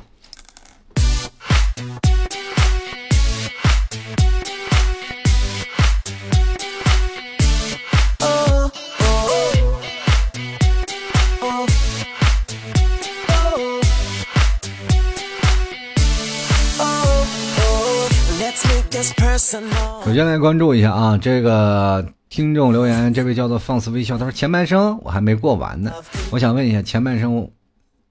[20.04, 25.90] 首先来关注一下啊，这个听众留言，这位叫做放肆微笑，他说前半生我还没过完呢，
[26.30, 27.50] 我想问一下前半生，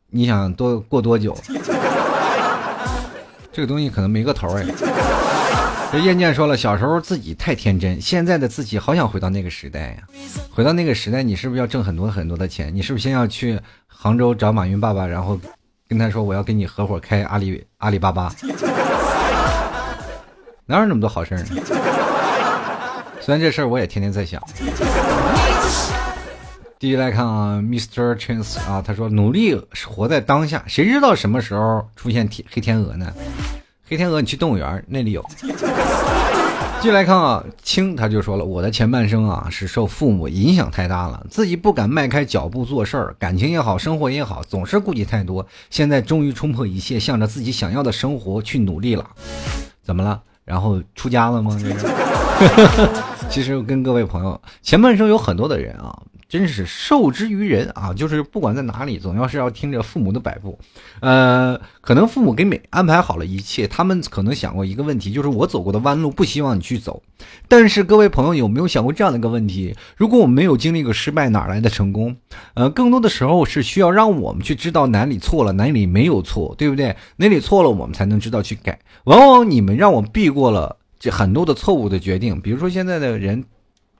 [0.10, 1.38] 你想多过多久？
[3.52, 4.65] 这个东西可能没个头哎。
[5.91, 9.95] 这燕健说了，小时候自己太天真，现在的自己好想回到那个时代呀。
[10.52, 12.74] 回到那个时代，你是不是要挣很多很多的钱？
[12.74, 15.39] 你是不是先要去杭州找马云爸爸，然后
[15.88, 18.32] 跟他说我要跟你合伙开阿里阿里巴巴？
[20.67, 21.43] 哪有那么多好事呢？
[23.19, 24.39] 虽然这事儿我也天天在想。
[26.80, 28.15] 第一来看啊，Mr.
[28.15, 29.54] Chance 啊，他说努力
[29.86, 33.13] 活在当下，谁知道什么时候出现天黑天鹅呢？
[33.86, 35.22] 黑天鹅，你去动物园那里有。
[36.80, 45.46] 继续来看啊，青他就说了，我的前半生啊是受父母影响太大了，自己不敢迈开脚步做事儿，感情也好，生活也好，总是顾忌太多。
[45.70, 49.06] 现在终于冲破一切，向着自己想要的生活去努力了。
[49.84, 50.22] 怎么了？
[50.46, 51.60] 然后出家了吗？
[53.30, 57.92] 其实跟各位朋友，前半生有很多的人啊，真是受之于人啊！
[57.92, 60.60] 就是不管在哪里，总要是要听着父母的摆布。
[61.00, 67.02] 呃，可能父母给每安排好了一切，他们可能想过一个问题，就是我走过的弯路不希望你去走。
[67.48, 69.76] 但是各位朋友有没有想过这样的一个问题？
[69.98, 72.15] 如果我们没有经历过失败，哪来的成功？
[72.54, 76.96] 呃，更多的时候是需要让我们去知道哪里错了，哪里没有错，对不对？
[77.15, 78.78] 哪里错了，我们才能知道去改。
[79.06, 83.44] 往往你们让我避过了这很多的错误的决定，比如说现在的人。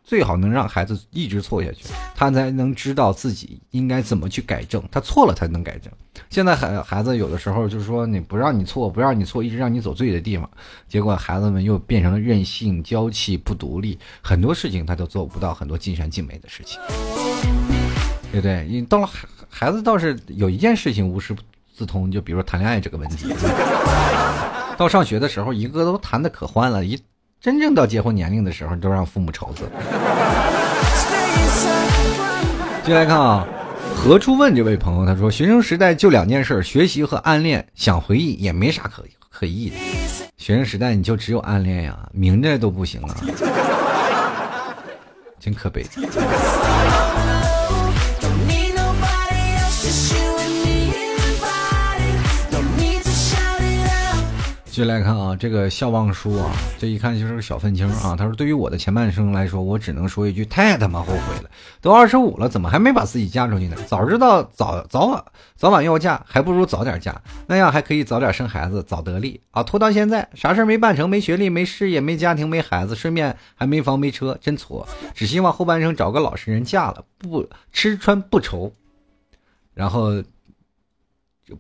[0.10, 4.84] 最好能让孩子一直错下去，他才能知道自己应该怎么去改正。
[4.89, 5.93] 他错了才能改正。
[6.32, 10.50] 现在孩孩子有的时候就是说你不让你错，不让你错，一直让你走对的地方，
[10.88, 16.82] 结果孩子们又变成了任性、娇气、不独立，很多事情他都做不到很多尽善尽美的事情，
[18.32, 18.65] 对不对？
[18.67, 21.36] 你到了孩孩子倒是有一件事情无师
[21.78, 23.32] 自通，就比如说谈恋爱这个问题。
[24.76, 27.00] 到上学的时候，一个都谈的可欢了，一。
[27.41, 29.71] 真正到结婚年龄的时候，都让父母愁死了。
[32.84, 33.47] 接来看啊，
[33.95, 39.78] 何处问这位朋友，他说：学生时代就两件事，学习和暗恋，想回忆也没啥可可忆的。
[40.38, 43.15] 学生时代你就只有暗恋呀，明着都不行啊，
[45.39, 45.86] 真可悲。
[54.80, 58.15] 就来看啊，这个笑忘书啊，这一看就是个小愤青啊。
[58.15, 61.52] 他说：“对于我的前半生来说，我只能说一句，太他妈后悔了。
[61.82, 63.76] 都二十五了，怎么还没把自己嫁出去呢？
[63.88, 65.22] 早知道早早晚
[65.58, 69.62] 早晚要嫁，还不如早点嫁，那样还可以早点生孩子，早得利啊。
[69.62, 74.88] 拖到现在，啥事没办成，没学历，没事业，没家庭，没孩子，顺便还没房没车，真挫。
[75.13, 78.72] 只希望后半生找个老实人嫁了，不吃穿不愁。
[79.74, 80.24] 然后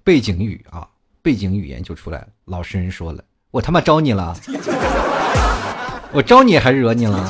[0.05, 0.87] 背景语啊。”
[1.21, 4.35] 背景语言就出来了，老实人说了：“我他妈招你了，
[6.11, 7.29] 我招你还是惹你了？”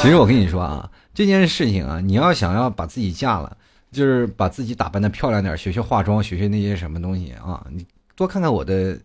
[0.00, 3.56] 其实我跟你说啊，这件事情啊，你要想要把自己嫁了，
[3.90, 8.96] 就是把自己打扮的漂亮点，学学化妆，学学那些什么东西啊，你多看看我的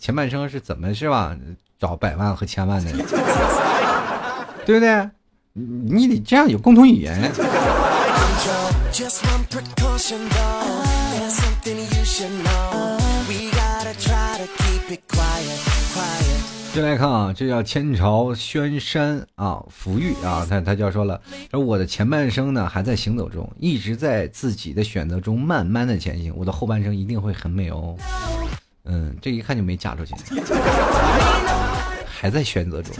[0.00, 1.36] 前半生是怎么是吧？
[1.78, 2.90] 找百万和千万的，
[4.66, 5.08] 对不对？
[5.54, 7.30] 你得这样有共同语言。
[16.72, 27.94] 进来看啊，这叫千朝轩山啊，福玉啊，他他就说了，说我的前半生呢还在行走中，一直在自己的选择中慢慢的前行，我的后半生一定会很美哦。
[28.84, 30.14] 嗯，这一看就没嫁出去，
[32.06, 32.94] 还在选择中。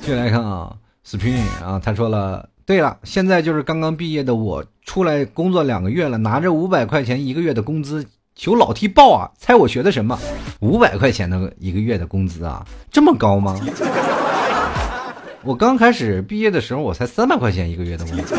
[0.00, 0.74] 进来看啊
[1.06, 8.06] ，Spring 啊，他说了，对了，现在就是刚刚毕业的我，出来工作两个月了，拿着五百块钱一个月的工资。
[8.34, 9.30] 求老 T 报啊！
[9.38, 10.18] 猜我学的什么？
[10.60, 13.60] 五百块钱的一个月的工资啊，这么高吗？
[15.42, 18.34] 我刚开始毕业的时候，我才三百块钱一个月的工资。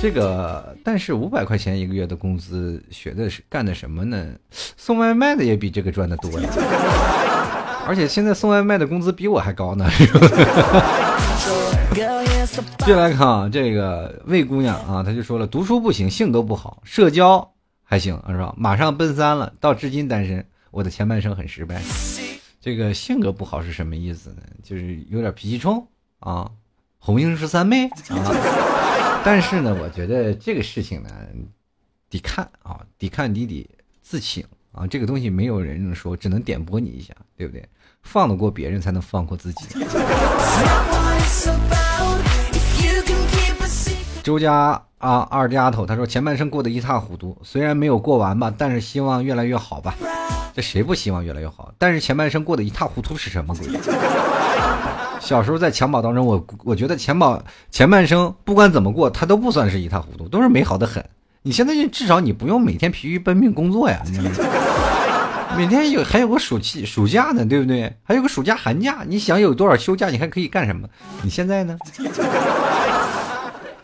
[0.00, 4.24] 这个，但是五百块钱一个月的工资，学的是干的什么呢？
[4.50, 6.48] 送外卖的也比这个赚的多呀。
[7.86, 9.86] 而且现在送外卖的工资比我还高呢。
[11.94, 18.52] 接来看啊，这个魏姑娘啊，她就说了，读书不行，性格不好，社交还行，是吧？
[18.56, 21.80] 马上奔三了，到至今单身，我的前半生很失败。
[22.60, 24.42] 这个性格不好是什么意思呢？
[24.62, 25.86] 就是有点脾气冲
[26.18, 26.50] 啊，
[26.98, 29.22] 红英十三妹啊。
[29.24, 31.10] 但是呢，我觉得这个事情呢，
[32.10, 33.68] 得看啊，得看你得
[34.02, 37.64] 自省啊，这个东西没有人能说，只能点拨你一下，对不对？
[38.02, 39.66] 放得过别人，才能放过自己。
[44.24, 49.94] 周家啊，二丫头，她说前半生过得一塌糊涂，虽然没有过完吧，但是希望越来越好吧。
[50.56, 51.70] 这谁不希望越来越好？
[51.76, 53.68] 但是前半生过得一塌糊涂是什么鬼？
[55.20, 57.38] 小时候在襁褓当中，我我觉得襁褓
[57.70, 61.04] 前半生不管怎么过，他都不算是一塌糊涂，都是美好的很。
[61.42, 64.00] 你现在至少你不用每天疲于奔命工作呀，
[65.54, 67.94] 每天有还有个暑期暑假呢，对不对？
[68.02, 70.88] 还有个暑假寒假，你想有多少休假，你还可以干什么？
[71.20, 71.76] 你现在呢？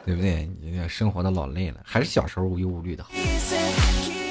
[0.04, 0.48] 对不对？
[0.60, 3.10] 你这生活的老累了，还是小时候无忧无虑的好。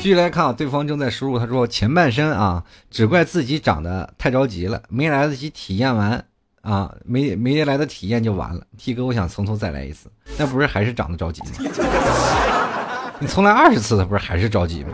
[0.01, 6.23] 继续来看啊，对方正在输入，他说前半生啊，只怪自己长得太着急了，没来得及体验完
[6.61, 8.65] 啊，没没来得体验就完了。
[8.77, 11.49] T 哥，我想从头再来一次，那不是还是长得着急吗？
[13.19, 14.93] 你重来二十次，他不是还是着急吗？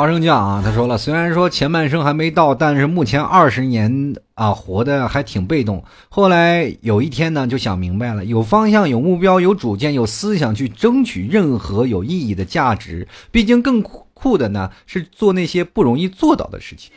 [0.00, 5.84] 花生酱啊，他说了，虽然说前半生还没到，但是目前二十年啊，活的还挺被动。
[6.08, 13.06] 后来有一天呢，就想明白了，有方向、有目标、有主见、有思想去争取任何有意义的价值。
[13.30, 16.90] 毕竟更酷的呢，是做那些不容易做到的事情。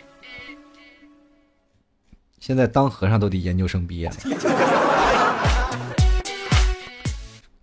[2.39, 4.10] 现在当和尚都得研究生毕业。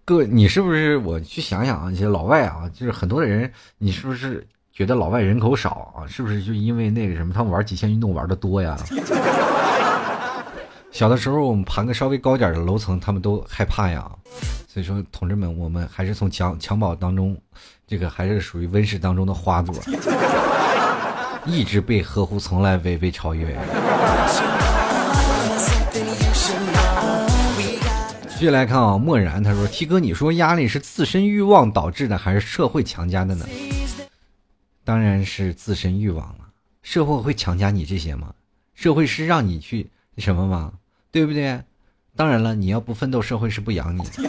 [0.04, 0.98] 各位，你是不是？
[0.98, 6.06] 我去想想啊，这些老外啊，就是很多的人，你是不是觉得老外人口少啊？
[6.06, 8.76] 是不是就因为那个什么，他们玩极限运动玩的多呀？
[10.92, 14.10] 小的时候我们盘个稍微高点的楼层，他们都害怕呀。
[14.66, 17.36] 所以说，同志们，我们还是从襁襁褓当中，
[17.86, 19.74] 这个还是属于温室当中的花朵，
[21.46, 23.56] 一直被呵护，从来未被超越。
[28.28, 33.44] 继续来看啊，漠然他说：“T 哥，你说压力是自身欲望导致的，还是社会强加的呢？”
[34.90, 36.48] 当然是自身欲望了。
[36.82, 38.34] 社会会强加你这些吗？
[38.74, 40.72] 社会是让你去什么吗？
[41.12, 41.60] 对不对？
[42.16, 44.28] 当然了，你要不奋斗，社会是不养你的。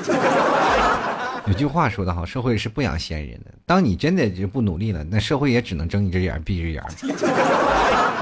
[1.50, 3.52] 有句话说得好，社会是不养闲人的。
[3.66, 6.84] 当你真的就不努力了，那社会也只能睁一只眼闭一只眼。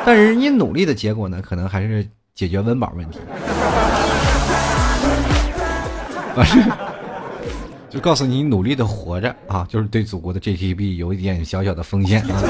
[0.06, 3.20] 但是你努力的结果呢，可能还是解决温饱问题。
[6.34, 6.64] 反正
[7.90, 12.44] 就告诉你，努力的活着啊，就是对祖国的 GDP 有一点小小的奉献啊。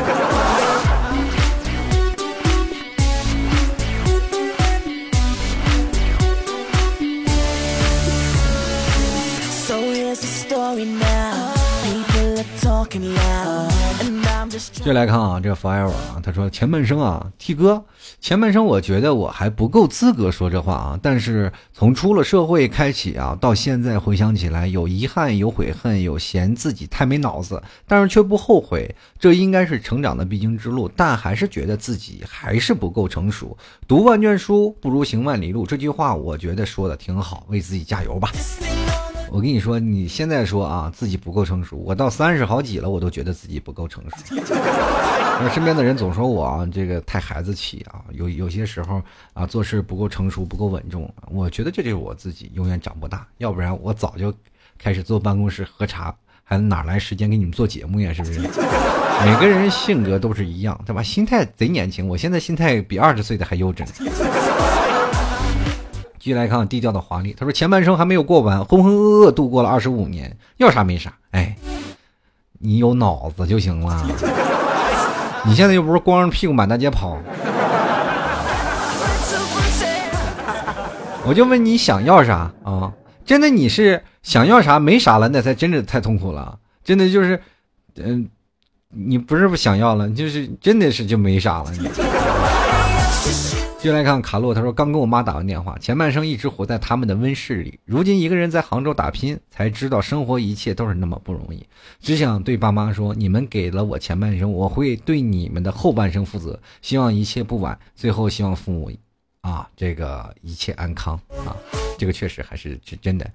[14.60, 17.84] 接来看啊，这个 Forever 啊，他说前半生啊，T 哥，
[18.20, 33.58] 前半生我觉得我还不够资格说这话啊，但是从出了社会开启啊，到现在回想起来，有遗憾，有悔恨，有嫌自己太没脑子，但是却不后悔，这应该是成长的必经之路，但还是觉得自己还是不够成熟。
[33.88, 38.32] 读万卷书不如行万里路，这句话我觉得说的挺好，为自己加油吧。
[39.32, 44.36] 我跟你说，你现在说啊，自己不够成熟，我到三十好几了，我都觉得自己不够成熟。
[45.42, 49.02] 而身边的人总说我啊，这个太孩子气啊，有有些时候
[49.34, 51.10] 啊，做事不够成熟，不够稳重。
[51.32, 54.34] 我觉得这就是我自己永远长不大，要不然我早就
[54.78, 56.14] 开始坐办公室喝茶，
[56.44, 58.12] 还哪来时间给你们做节目呀？
[58.12, 58.42] 是不是？
[59.26, 61.04] 每个人性格都是一样，对吧？
[61.04, 63.86] 心态贼年轻，我现在心态比二十岁的还幼稚。
[66.20, 71.56] 继续来看低调的华丽，他说前半生还没有过完，浑浑噩噩度过了二十五年，要啥没啥，哎，
[72.60, 74.06] 你有脑子就行了。
[75.46, 77.18] 你现在又不是光着屁股满大街跑，
[81.26, 82.92] 我就问你想要啥啊？
[83.26, 86.58] 真的你是想要啥没啥了，那才真的太痛苦了。
[86.84, 87.40] 真的就是，
[87.96, 88.28] 嗯，
[88.90, 91.72] 你不是不想要了，就是真的是就没啥了。
[93.80, 101.66] 接下来看卡洛，他说刚跟我妈打完电话，前半生一直活在他们的温室里，如今一个人在杭州打拼，才知道生活一切都是那么不容易。
[102.02, 106.60] 只想对爸妈说，你们给了我前半生，我会对你们的后半生负责。
[106.82, 107.80] 希望一切不晚。
[107.96, 108.92] 最后希望父母，
[109.40, 111.16] 啊，这个一切安康
[111.46, 111.56] 啊，
[111.98, 113.32] 这个确实还是是真的。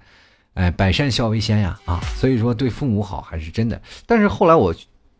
[0.53, 3.81] 哎，百善孝为先呀啊，所以说对父母好还是真的。
[4.05, 4.71] 但是后来我。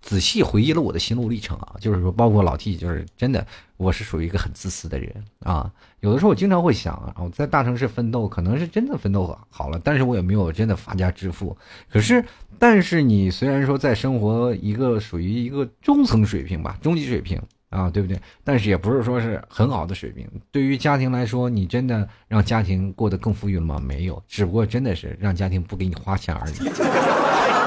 [0.05, 3.43] 仔细回忆了我的心路历程啊，就是说，包括老 T，就是真的，
[3.75, 5.71] 我是属于一个很自私的人啊。
[6.01, 11.57] 有的时候我经常会想啊，我在大城市奋斗，可能是真的奋斗好了，但是我也没有真的发家致富。
[11.89, 12.23] 可是，
[12.59, 17.41] 但是你虽然说在生活一个属于一个中层水平吧，中级水平
[17.71, 18.15] 啊，对不对？
[18.43, 20.29] 但是也不是说是很好的水平。
[20.51, 23.81] 对于家庭来说，你真的让家庭过得更富裕了吗？
[23.83, 26.53] 没有，只不过真的是让家庭不给你花钱而已。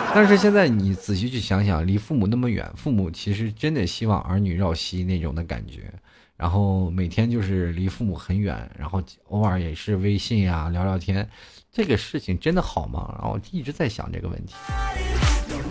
[0.14, 5.92] 但是现在你仔细去想想，离父母那么远，父母其实真的希望儿女绕膝那种的感觉，
[6.37, 11.29] 然后每天就是离父母很远，然后偶尔也是微信呀聊聊天，
[11.71, 13.14] 这个事情真的好吗？
[13.21, 14.55] 然后一直在想这个问题。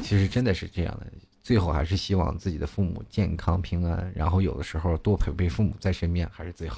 [0.02, 1.08] 其实真的是这样的，
[1.43, 6.78] 最后还是希望自己的父母健康平安，然后有的时候多陪陪父母在身边还是最好。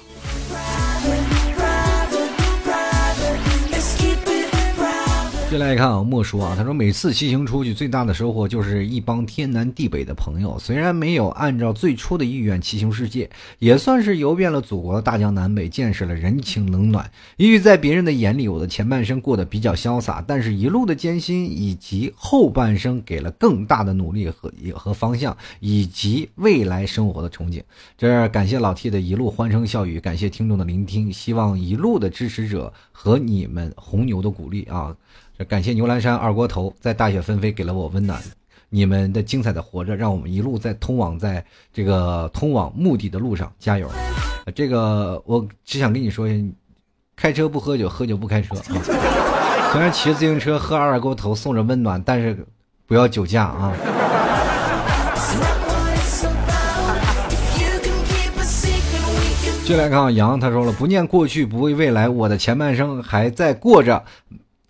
[5.50, 10.56] 接来看啊，莫叔啊，他说每次骑行出去，最大的收获就是一帮天南地北的朋友。
[10.60, 17.10] 虽然没有按照最初的意愿骑行世界，也算是游遍了祖国的大江南北，见识了人情冷暖。
[17.36, 27.60] 也许在别人的眼里，我的前半生过得比较潇洒，但是一路的艰辛以及后半生给了更大的努力和和方向，以及未来生活的憧憬。
[27.98, 34.94] 这感谢老 T 的一路欢声笑语，感谢听众的聆听，希望一路的支持者和你们红牛的鼓励啊。
[35.48, 38.20] 感谢牛栏山二锅头在大雪纷飞给了我温暖，
[38.68, 43.90] 你们的精彩的活着，让我们一路在通往在这个通往目的的路上加油。
[44.54, 46.28] 这个我只想跟你说，
[47.16, 48.62] 开车不喝酒，喝酒不开车啊。
[49.72, 52.46] 虽然骑自行车喝二锅头送着温暖，但是
[52.86, 53.72] 不要酒驾啊。
[59.64, 64.04] 进来看杨，他说了：“不念过去，不畏未来，我的前半生还在过着。”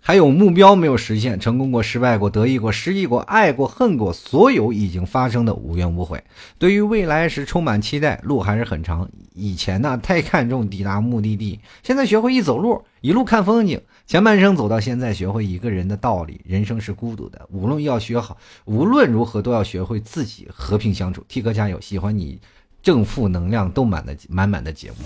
[0.03, 6.25] 还有目标没有实现，成功过，失败过，得意过，失意过，爱过，恨过，所有已经发生的无怨无悔。
[6.59, 9.09] 对于未来是充满期待，路还是很长。
[9.35, 13.81] 以前呢太看重抵达目的地，现在学会一走路，一路看风景。
[14.07, 17.47] 前半生走到现在，学会一个人的道理，人生是孤独的。
[17.53, 21.23] 无论要学好，无论如何都要学会自己和平相处。
[21.29, 22.41] T 哥加油，喜欢你
[22.83, 24.97] 正负能量都满的满满的节目。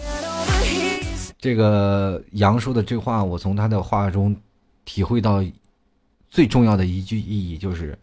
[1.38, 4.34] 这个杨叔的这话，我从他的话中。
[4.84, 5.42] 体会到
[6.30, 7.98] 最重要的一句意义就是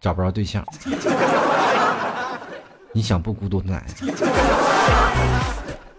[0.00, 0.64] 找不着对象。
[2.92, 3.84] 你想不孤独难，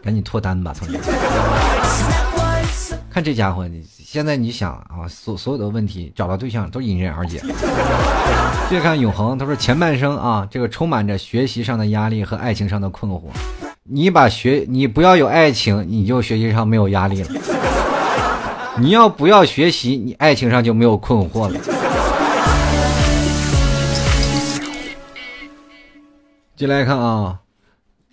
[0.01, 0.97] 赶紧脱单吧，同学。
[3.09, 7.41] 看这家伙，你现在你想啊，所所有的问题找到对象都迎刃而解。
[8.69, 13.23] 再看永恒，他说前半生啊，这个充满着学习上的压力和爱情上的困惑。
[13.83, 17.29] 你把学，你不要有爱情，你就学习上没有压力了。
[18.81, 19.95] 你要不要学习？
[19.95, 21.57] 你爱情上就没有困惑了。
[26.57, 27.39] 进来看啊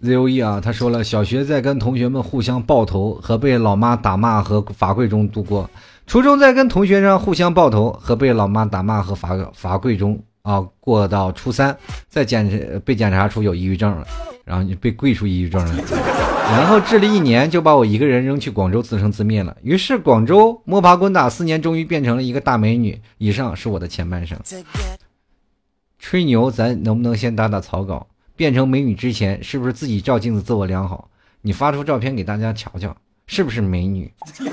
[0.02, 5.68] ，ZOE 啊，他说了，小学在跟同学们互相抱头和被老妈打骂和罚跪中度过；
[6.06, 11.76] 初中在跟同学上互相抱头和被老妈打骂和罚罚跪中啊，过到初三，
[12.08, 14.06] 在检被检查出有抑郁症了。
[14.44, 15.74] 然后你被跪出抑郁症了，
[16.52, 19.56] 然后治了一年就把我一个人扔去广州自生自灭了。
[19.62, 23.00] 于是广州摸爬滚打四年，终于变成了一个大美女。
[23.18, 24.38] 以上是我的前半生。
[25.98, 28.06] 吹牛，咱能不能先打打草稿？
[28.36, 31.08] 变成美女之前，是不是自己照镜子自我良好？
[31.40, 32.94] 你发出照片给大家瞧瞧，
[33.26, 34.12] 是不是美女？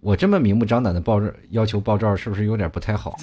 [0.00, 3.16] 我这么明目张胆的报要求爆照，是不是有点不太好？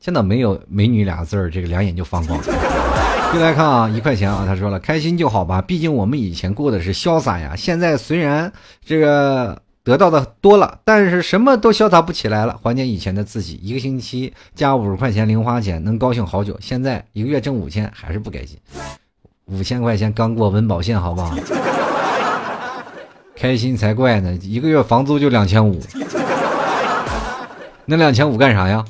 [0.00, 2.40] 见到没有美女俩字儿，这个两眼就放光。
[3.34, 7.52] 进来看啊，一块钱啊，他说了，开心就好吧，毕竟我们以前过的是潇洒呀。
[7.56, 8.52] 现在虽然
[8.84, 12.56] 这个得到的多了，但是什么都潇洒不起来了。
[12.62, 16.56] 怀念以前的自己，一个星期加五十块钱零花钱能高兴好久。
[16.60, 18.56] 现在一个月挣五千还是不开心，
[19.46, 21.36] 五千块钱刚过温饱线，好不好？
[23.34, 25.82] 开心才怪呢，一个月房租就两千五，
[27.84, 28.84] 那两千五干啥呀？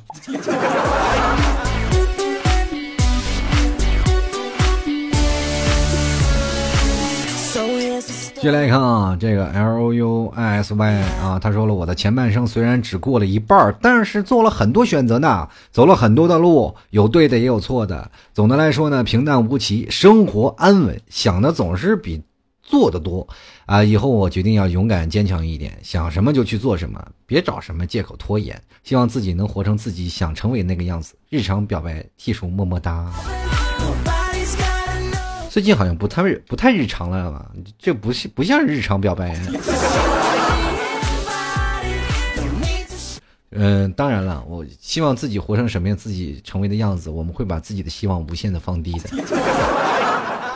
[8.45, 18.11] 接来看啊，这个 L O U I S Y 啊，他说了，我的前半生虽然只过了一半，但是做了很多选择呢，走了很多的路，有对的也有错的。
[18.34, 22.22] 总的来说呢，平淡无奇，生活安稳，想的总是比
[22.62, 23.26] 做的多
[23.64, 23.82] 啊。
[23.82, 28.61] 以后我决定要勇敢坚强一点，想什么就去做什么，别找什么借口拖延。
[28.82, 31.14] 希望自己能活成自己想成为那个样子。
[31.30, 33.11] 日常表白，技术么么哒。
[35.55, 37.49] 最近好像不太不太日常了吧？
[37.79, 39.41] 这不是不像日常表白。
[43.51, 49.11] 嗯，当然了，我希望自己活成什么样，自己成为的样子，我们会把自己的希望无限的放低的。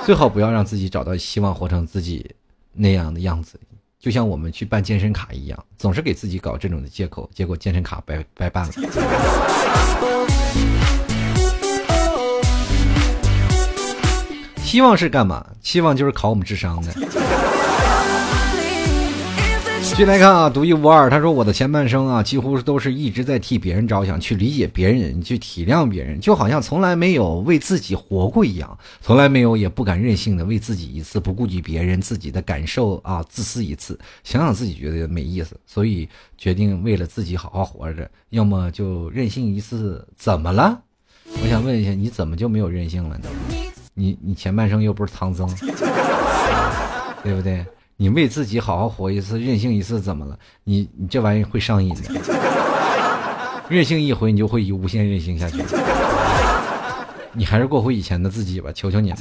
[0.05, 2.29] 最好不要让自己找到希望活成自己
[2.73, 3.57] 那样的样子，
[4.01, 8.73] 就像我们去办健身卡一样，总是给自己搞这种的借口，结果健身卡白白办了。
[14.69, 15.47] 希望是干嘛？
[15.63, 16.93] 期望就是考我们智商的。
[19.97, 21.09] 进来看啊，独一无二。
[21.09, 36.07] 他说：“我的前半生啊，几乎都是一直在替别人着想，去理解别人，去体谅别人，就好像从来没有为自己活过一样，从来没有也不敢任性的为自己一次，不顾及别人自己的感受啊，自私一次，想想自己觉得没意思，所以
[36.37, 40.07] 决定为了自己好好活着，要么就任性一次。
[40.15, 40.79] 怎么了？
[41.43, 43.25] 我想问一下，你怎么就没有任性了呢？”
[43.99, 45.45] 你你前半生又不是唐僧，
[47.25, 47.67] 对不对？
[47.97, 50.39] 你为自己好好活一次，任性一次怎么了？
[50.63, 52.03] 你你这玩意会上瘾的，
[53.69, 55.65] 任性一回你就会无限任性下去。
[57.33, 59.17] 你还是过回以前的自己吧，求求你了。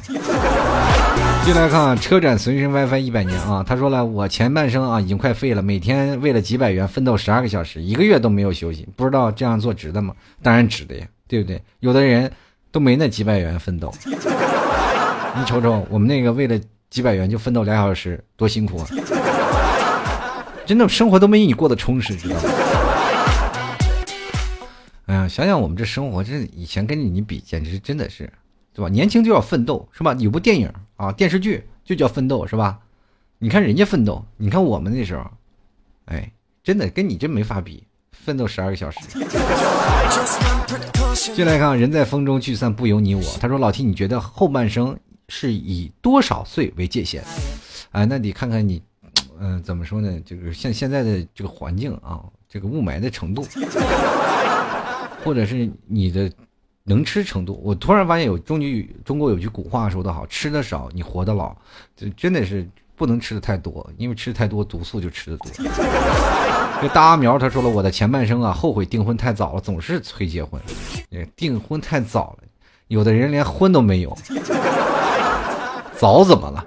[1.44, 3.64] 进来看车展随身 WiFi 一百年啊！
[3.68, 10.14] 他说了，我前半生啊已经快废了，每天为了几百元奋斗十二个小时，一个月都没有休息，不知道这样做值得吗？
[10.44, 11.60] 当然值得呀，对不对？
[11.80, 12.32] 有的人
[12.72, 13.92] 都没那几百元奋斗。
[15.38, 16.60] 你瞅瞅，我们那个为了
[16.90, 18.88] 几百元就奋斗俩小时，多辛苦啊！
[20.66, 22.42] 真的生活都没你过得充实，知道吗？
[25.06, 28.28] 哎呀，想想我们这生活，这以前跟你比，简直真的是，
[28.74, 28.90] 对吧？
[28.90, 30.16] 年轻就要奋斗，是吧？
[30.20, 32.80] 有部电影啊，电视剧就叫奋斗，是吧？
[33.38, 35.24] 你看人家奋斗，你看我们那时候，
[36.06, 36.32] 哎，
[36.64, 39.00] 真的跟你真没法比，奋斗十二个小时。
[41.36, 43.22] 进来看，人在风中聚散不由你我。
[43.40, 44.98] 他说：“老 T，你觉得后半生？”
[45.30, 47.24] 是以多少岁为界限？
[47.92, 48.82] 哎，那得看看你，
[49.40, 50.20] 嗯，怎么说呢？
[50.22, 53.46] 就是像现在的这个环境啊，这个雾霾的程度，
[55.24, 56.32] 或者是你的
[56.84, 57.60] 能吃程度。
[57.64, 61.56] 我突然发现有中句中国有句古话说得好：吃的少，你活得老。
[61.96, 65.52] 这真的是不能吃的太多，因为吃太多毒素就吃的多。
[66.82, 70.62] 这大阿苗他说了：“我的前半生啊，后悔订婚太早了，总是催结婚。
[71.36, 72.48] 订婚太早了，
[72.88, 74.16] 有的人连婚都没有。
[76.00, 76.64] 早怎么了？”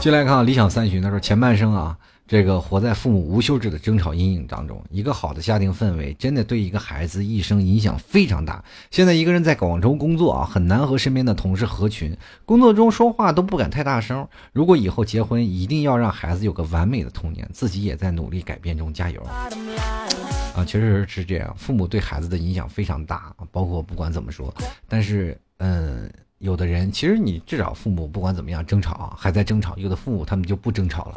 [0.00, 1.96] 进来看理想三旬，他说前半生啊，
[2.28, 4.82] 这个活在父母无休止的争吵阴影当中。
[4.90, 8.64] 一个好的家庭氛围，真的对一个孩子一生影响非常大。
[8.90, 14.26] 现在一个人在广州工作啊，很难和身边的同事合群，工作中说话都不敢太大声。
[14.52, 19.22] 如果以后结婚，一定要让孩子有个完美的童年，自己也在努力改变中加油。
[19.22, 24.52] 啊，确实是这样，父母对孩子的影响非常大，包括不管怎么说，
[24.88, 26.10] 但是嗯。
[26.38, 31.14] 有的人其实你至少父母不管怎么样争吵啊，还在争吵；有的父母他们就不争吵了，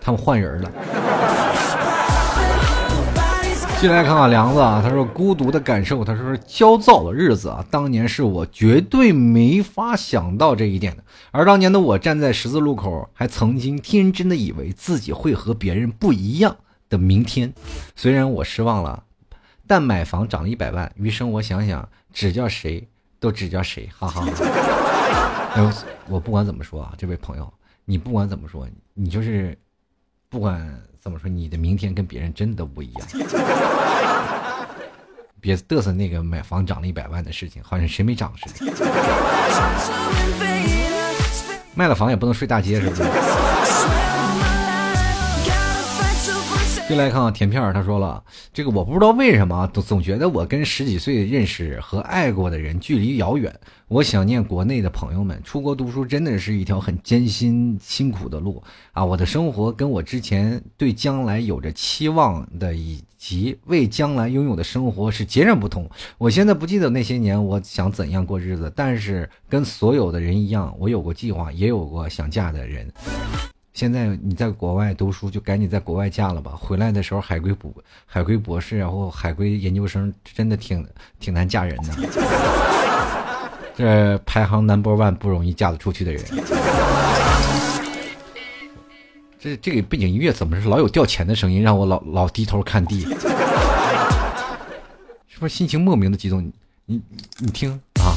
[0.00, 0.70] 他们换人了。
[3.80, 11.04] 进来看看梁子啊，他说孤独的感受，他说焦躁的日子啊，当年是我绝对没法想到这一点的。
[11.30, 16.56] 而当年的我站在十字路口，还曾经天真的以为自己会和别人不一样
[16.88, 17.52] 的明天。
[17.94, 19.04] 虽然我失望了，
[19.66, 22.88] 但买房涨了一百万，余生我想想，只叫谁。
[23.24, 23.88] 都指教谁？
[23.98, 24.22] 哈哈！
[25.56, 25.72] 我
[26.16, 27.50] 我不管怎么说啊，这位朋友，
[27.86, 29.56] 你不管怎么说，你就是
[30.28, 33.08] 不管怎么说，你的明天跟别人真的都不一样。
[35.40, 38.72] 别嘚瑟那个买房涨了一百万的事情，好像谁没涨似的。
[41.74, 43.02] 卖了房也不能睡大街，是不是？
[46.88, 48.22] 进来看看甜片儿，他说了，
[48.52, 53.58] 这个我不知道为什么，总总觉得我跟十几岁认识和爱过的人距离遥远。
[53.88, 58.62] 我想念国内的朋友们，出国读书真的是一条很艰辛辛苦的路
[58.92, 59.02] 啊！
[59.02, 65.88] 我的生活跟我之前对将来有着期望的以及为将来拥有的生活是截然不同。
[66.18, 72.92] 我现在不记得那些年我想怎样过日子，但是跟所有的人一样，我有过计划，也有过想嫁的人。
[73.74, 76.52] 现在你在国外读书，就赶紧在国外嫁了吧。
[76.56, 77.74] 回来的时候，海归博
[78.06, 80.86] 海归博士，然后海归研究生，真的挺
[81.18, 81.88] 挺难嫁人的。
[83.76, 86.24] 这排行 number one 不容易嫁得出去的人。
[89.40, 93.00] 这这个背景音乐怎么是老有掉钱的声音，让我老老低头看地？
[95.26, 96.52] 是不是心情莫名的激动？
[96.86, 97.02] 你
[97.38, 98.14] 你听啊，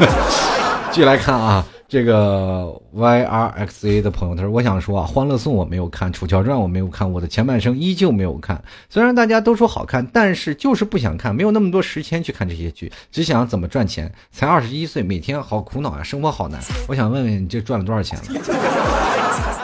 [0.90, 1.66] 继续来看啊。
[1.90, 8.62] 这个 Y R X A 的朋友他说：“我想说啊，《欢乐颂》我没有看，《楚乔传》我没有看，我的前半生依旧没有看。
[8.88, 14.08] 虽然大家都说好看，但是就是不想看，没有那么多时间去看这些剧，只想怎么赚钱。
[14.30, 16.60] 才二十一岁，每天好苦恼啊，生活好难。
[16.86, 18.24] 我想问问你，这赚了多少钱了？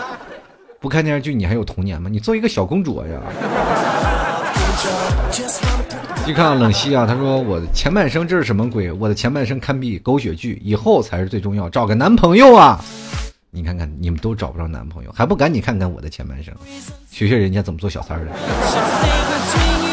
[0.81, 2.11] 不看电视剧，你还有童年吗？
[2.11, 3.23] 你做一个小公主呀！”
[6.27, 8.91] 一看冷西啊，他说我的前半生这是什么鬼？
[8.91, 12.85] 我的前半生堪比狗血剧，以后才是最重要，找个男朋友啊！
[13.53, 16.53] 你看看，你们都找不着男朋友，还不赶紧看看我的前半生，
[17.13, 19.86] 学学人家怎么做小三的。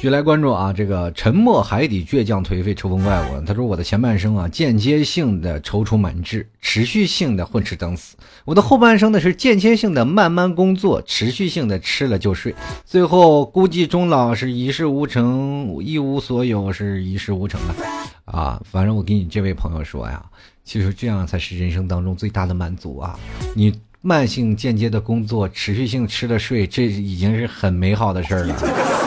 [0.00, 12.54] 续来关注啊，这个沉默海底倔强颓废抽风怪物，他说我的前半生啊，间接性的踌躇满志，持续性的混吃等死；我的后半生呢，是间接性的慢慢工作，持续性的吃了就睡，
[12.86, 17.76] 最后估计终老是一事无成，一无所有是一事无成啊！
[18.24, 20.24] 啊，反正我给你这位朋友说呀，
[20.64, 23.20] 其实这样才是人生当中最大的满足啊！
[23.54, 28.99] 你慢性间接的工作，持续性吃了睡，这已经是很美好的事儿了。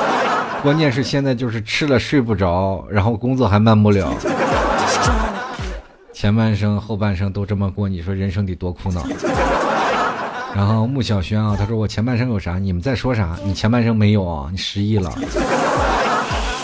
[0.64, 4.14] 关键是现在就是吃了睡不着，然后工作还慢不了。
[6.14, 9.04] 前半生后半生都这么过，你说人生得多苦恼。
[10.56, 12.58] 然后穆小轩啊，他说我前半生有啥？
[12.58, 13.38] 你们在说啥？
[13.44, 14.48] 你前半生没有啊？
[14.50, 15.12] 你失忆了。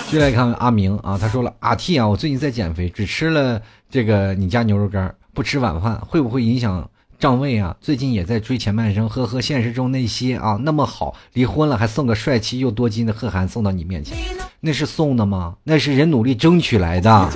[0.05, 6.89] 继续来看阿明啊，他说了阿 T 啊，我最近在减肥，只吃了这个你家牛肉干，不吃晚饭，会不会影响？
[7.19, 14.17] 张卫啊，最近也在追前半生，呵呵，现实中那些啊那么好，离婚了还送个帅气又多金的贺涵送到你面前，
[14.61, 15.55] 那是送的吗？
[15.65, 17.29] 那是人努力争取来的，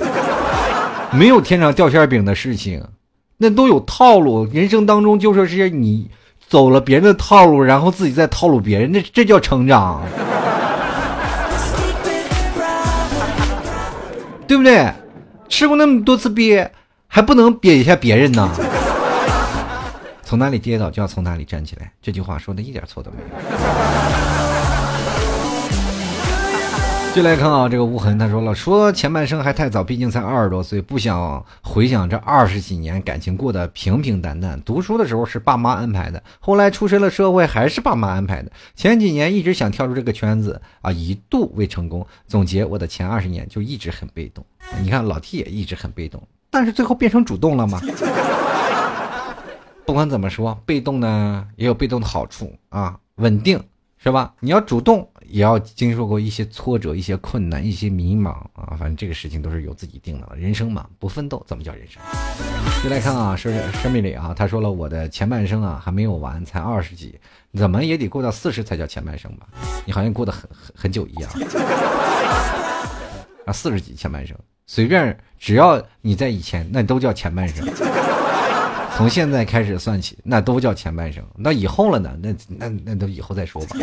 [1.12, 2.82] 没有天上掉馅饼的事情，
[3.36, 4.46] 那都有套路。
[4.46, 6.10] 人生当中就说是你
[6.48, 10.02] 走了别人的套路，然后自己再套路别人，那这叫成长，
[14.48, 14.90] 对不对？
[15.46, 16.70] 吃过那么多次瘪，
[17.06, 18.50] 还不能瘪一下别人呢？
[20.34, 21.92] 从哪里跌倒就要从哪里站起来。
[22.02, 23.24] 这句话说的一点错都没有。
[27.14, 34.60] 就来看啊，这个无痕他说了，说前半生还太早，毕竟才二十多岁，不想回想这二十几年感情过得平平淡淡。
[34.62, 38.50] 读书的时候是爸妈安排的，后来出身了社会还是爸妈安排的。
[38.74, 42.04] 前几年一直想跳出这个圈子啊，一度未成功。
[42.26, 44.44] 总结我的前二十年就一直很被动。
[44.82, 46.20] 你看老 T 也一直很被动，
[46.50, 47.80] 但是最后变成主动了吗？
[49.86, 53.62] 不管怎么说，被动呢也有被动的好处啊，稳定
[53.98, 54.34] 是吧？
[54.40, 55.08] 你要主动。
[55.26, 60.36] 也要经受过一些挫折、一些困难、一些迷茫啊，反正这个事情都是由自己定的了。
[60.36, 62.00] 人生嘛，不奋斗怎么叫人生？
[62.84, 67.18] 就来看啊，是生命里啊，他说了，我的前半生啊还没有完，才二十几，
[67.54, 69.48] 怎么也得过到四十才叫前半生吧？
[69.86, 71.30] 你好像过得很很很久一样
[73.46, 77.66] 啊，四十几前半生，随便只要你在以前，那都叫前半生。
[78.96, 81.24] 从现在开始算起，那都叫前半生。
[81.36, 82.16] 那以后了呢？
[82.22, 83.76] 那那那都以后再说吧。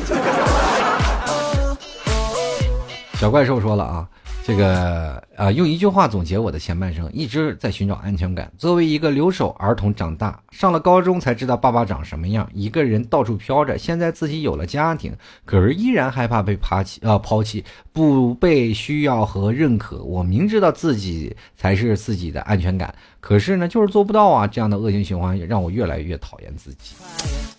[3.16, 4.08] 小怪兽说了啊。
[4.44, 8.52] 这个啊，用一句话总结我的前半生，一直在寻找安全感。
[8.58, 13.78] 作为一个留守儿童长大，上了高中才知道爸爸长什么样，一个人到处飘着。
[13.78, 15.16] 现在自己有了家庭，
[15.46, 17.64] 可是依然害怕被抛弃啊，抛弃
[17.94, 20.02] 不被需要和认可。
[20.04, 24.48] 我明知道自己才是自己的安全感，可是呢，就是做不到啊。
[24.48, 26.96] 这样的恶性循环让我越来越讨厌自己。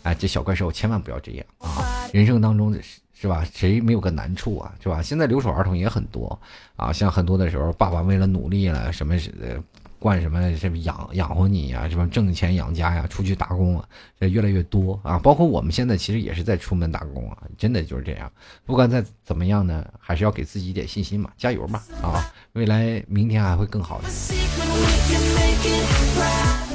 [0.03, 1.87] 哎，这小怪兽千万不要这样啊！
[2.12, 2.80] 人生当中的
[3.23, 3.29] 是。
[3.29, 3.47] 吧？
[3.55, 4.75] 谁没有个难处啊？
[4.83, 5.01] 是吧？
[5.01, 6.39] 现在留守儿童也很多
[6.77, 9.57] 啊，像很多的时候，爸爸为了努力了，什么呃，
[9.99, 15.18] 惯什么什么养养活你呀，什么挣钱养家呀，出去打工啊，这越来越多啊。
[15.18, 18.31] 包括我们现在其实也是在出门打工啊，真的就是这样。
[18.66, 22.27] 不管再怎么样呢，还是要给自己一点信心嘛，加油嘛啊！
[22.53, 24.09] 未来明天还会更好的。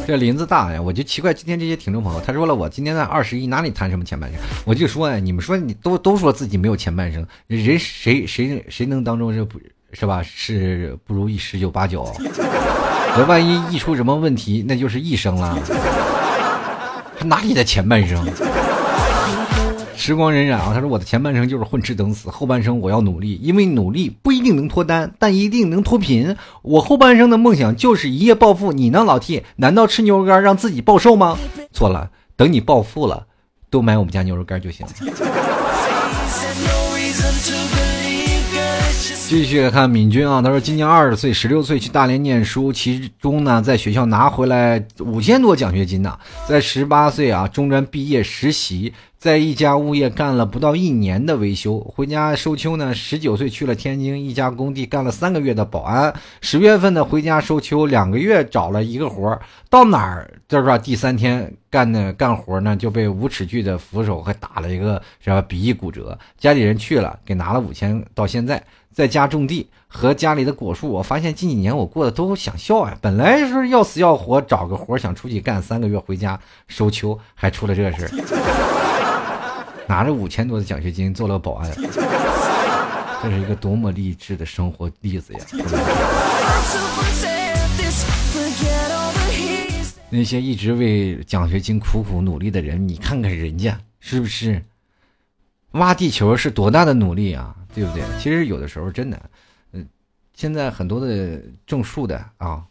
[0.08, 4.39] 这林子大呀，我就奇怪今天这些听众朋友，他说了我今天在二十一，哪里谈什么前半生？
[4.64, 9.60] 我就说呀，你们说你都都说自己没有前半生，人谁谁谁能当中是不，
[9.91, 10.24] 是吧？
[10.24, 12.10] 是不如意十九八九，
[13.18, 15.60] 这万一一出什么问题，那就是一生了，
[17.26, 18.26] 哪里的前半生？
[19.98, 26.38] 时光荏苒啊，他说我的前半生就是混吃等死，后半生我要努力，因为努力不一定能脱单，但一定能脱贫。
[26.62, 28.72] 我后半生的梦想就是一夜暴富。
[28.72, 29.43] 你呢，老 T？
[29.56, 31.36] 难道吃牛肉干让自己暴瘦吗？
[31.74, 33.26] 错了，等你暴富了，
[33.72, 34.93] 都买我们家牛肉干就行了。
[39.28, 46.18] 继续看敏君啊，他说今年二十岁，十六岁去大连念书，其中呢在学校拿回来五千多奖学金呢。
[46.48, 48.93] 在十八岁啊，中专毕业实习。
[49.28, 52.94] 在一家物业干了不到一年的维修，回家收秋呢。
[52.94, 56.14] 十九岁去了天津一家工地干了三个月的保安。
[56.40, 66.18] 十月份呢回家收秋，两个月找了一个活儿到哪儿就是说第三天干的干活呢就被无齿锯的扶手还打了一个是吧鼻翼骨折。
[66.38, 68.64] 家里人去了给拿了五千，到现在
[68.94, 70.88] 在家种地和家里的果树。
[70.88, 78.66] 我发现近几年我过得都想笑啊，本来是要死要活找个活想出去干三个月回家收秋，还出了这事儿。
[79.88, 81.72] 拿着五千多的奖学金做了保安，
[83.24, 85.40] 这是一个多么励志的生活例子呀！
[90.10, 94.62] 那些一直为奖学金苦苦努力的人，你看看人家是不是？
[95.72, 98.04] 挖地球是多大的努力啊，对不对？
[98.20, 99.30] 其实有的时候真的，
[99.72, 99.88] 嗯，
[100.34, 102.64] 现在很多的种树的啊，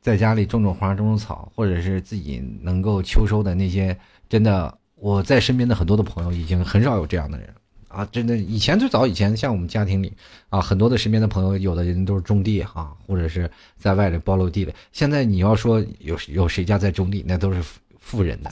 [0.00, 3.96] 在家里种种花、种种草，或者是自己能够秋收的那些，
[4.28, 4.76] 真的。
[4.96, 7.48] 我在身边的很多的朋友已经很少有这样的人
[7.88, 8.06] 啊！
[8.10, 10.12] 真的，以前最早以前，像我们家庭里
[10.48, 14.72] 啊，很多的身边的朋友，有的人都是种地哈，或者是在外里包楼地的。
[14.92, 17.62] 现在你要说有有谁家在种地，那都是
[17.98, 18.50] 富人的，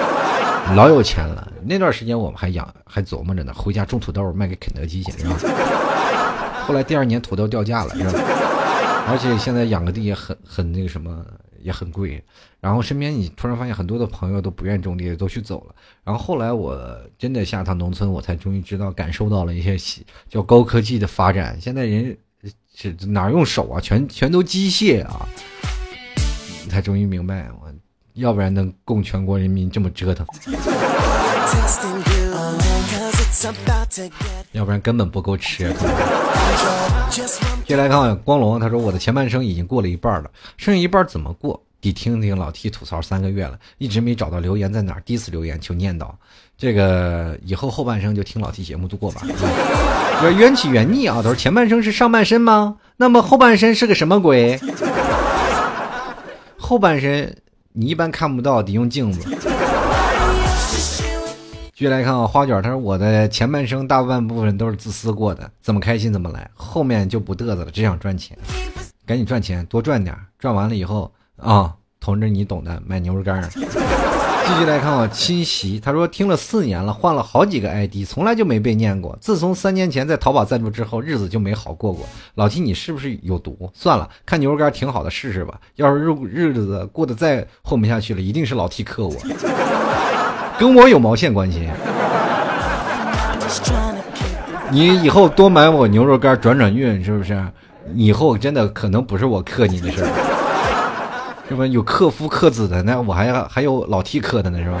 [0.74, 1.50] 老有钱了。
[1.62, 5.36] 那段时间我们还养还琢磨着呢，回家种土豆卖给肯德基去是吧？
[6.66, 8.12] 后来第二年土豆掉价了是吧？
[9.06, 11.24] 而且现在养个地也很很那个什么。
[11.64, 12.22] 也很贵，
[12.60, 15.74] 然后身边你突然发现很多的朋友都不愿种地，都去走了。
[16.04, 16.78] 然后后来我
[17.18, 19.78] 真的下趟农村，我才终于知道，感受到了一些
[20.28, 21.58] 叫高科技的发展。
[21.58, 22.14] 现在人
[22.74, 25.26] 是哪用手啊，全全都机械啊，
[26.68, 27.72] 才终于明白，我
[28.12, 30.26] 要不然能供全国人民这么折腾，
[34.52, 35.72] 要不然根本不够吃。
[37.66, 41.60] 接来看光龙，他说我的前半生已经过了一半了，剩下一半怎么过？
[41.80, 45.02] 得听听老 T 吐槽三个月了，一直没找到留言在哪儿。
[45.04, 46.08] 第一次留言求念叨，
[46.56, 49.20] 这个以后后半生就听老 T 节目度过吧。
[50.20, 52.76] 说缘起缘逆啊，他说前半生是上半身吗？
[52.96, 54.58] 那么后半身是个什么鬼？
[56.56, 57.36] 后半身
[57.72, 59.20] 你一般看不到，得用镜子。
[61.76, 68.38] 继续来看啊，花卷他说我的前半生大半部分都是自私过的，怎么开心怎么来，后面就不嘚瑟了，只想赚钱，
[69.04, 73.42] 赶紧赚钱，多赚点，赚完了以后啊，同志你懂的，买牛肉干。
[73.50, 79.18] 继续来看啊，亲媳他说听了四年了，换了好几个 ID，从来就没被念过。
[79.20, 82.06] 自从三年前在淘宝赞助之后，日子就没好过过。
[82.36, 83.68] 老提你是不是有毒？
[83.74, 85.60] 算了，看牛肉干挺好的，试试吧。
[85.74, 89.16] 要是日日子过得再混不下去了，一定是老 T 克我，
[90.58, 91.68] 跟我有毛线关系？
[94.70, 97.40] 你以后多买我牛肉干转转运，是不是？
[97.94, 100.08] 以后真的可能不是我克你的事儿。
[101.48, 101.66] 是吧？
[101.66, 104.78] 有克夫克子的，那我还还有老 T 克的呢，是吧？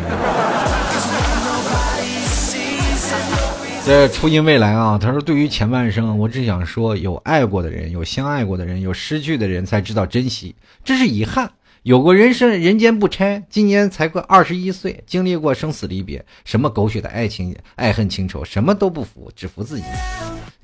[3.84, 10.54] 这初音未来啊，他说：“对于前半生，我只想说，有爱过的人，有相爱过的人，有失去的人，才知道珍惜。
[10.82, 11.50] 这是遗憾。
[11.84, 19.84] 有过人生人间不拆，今年才过二十一岁，经历过生死离别，什么狗血的爱情、爱恨情仇，什么都不服，只服自己。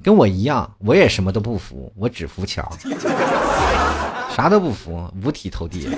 [0.03, 2.67] 跟我一样，我也什么都不服，我只服强。”
[4.35, 5.91] 啥都不服，五体投地。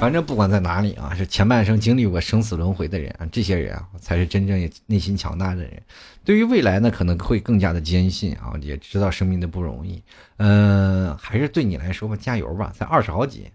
[0.00, 5.82] 反正不管在哪里啊，是前半生经历过生死轮回的人啊，这些人啊，才是真正内心强大的人。
[6.24, 10.02] 对于未来呢，可能会更加的坚信啊，也知道生命的不容易。
[10.38, 13.50] 嗯，还是对你来说吧，加油吧，才二十好几，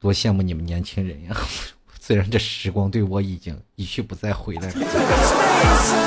[0.00, 1.36] 多羡慕你们年轻人呀。
[2.10, 4.72] 虽然这时光对我已经一去不再回来了。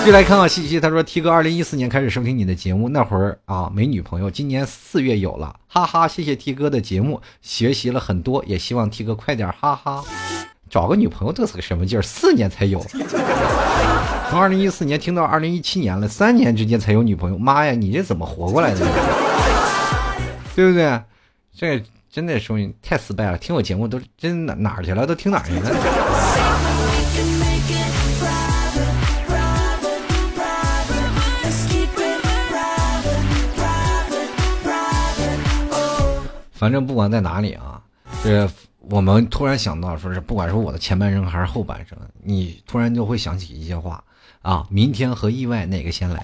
[0.05, 10.03] 就来看看信息，他说：“T 哥，二零一四年开始收听你的节目，那会儿啊没女朋友，今年四月有了，哈哈，谢谢 T 哥的节目，学习了很多，也希望 T 哥快点，哈哈，
[10.69, 12.01] 找个女朋友这是个什么劲儿？
[12.01, 12.85] 四年才有，
[14.29, 18.85] 从二零一四年听到二零一七年了，三年之间才有女朋友，妈呀，你这怎么活过来的？
[20.53, 21.01] 对不对？
[21.55, 21.81] 这。”
[22.13, 25.07] 真的说明太失败了，听我节目都真哪哪去了？
[25.07, 25.61] 都听哪去了？
[36.51, 37.81] 反正不管在哪里啊，
[38.23, 38.47] 这
[38.81, 44.03] 我们突然想到，说是不管是我的前半生还是后半生，你突然就会想起一些话
[44.43, 46.23] 啊：明天和意外哪个先来？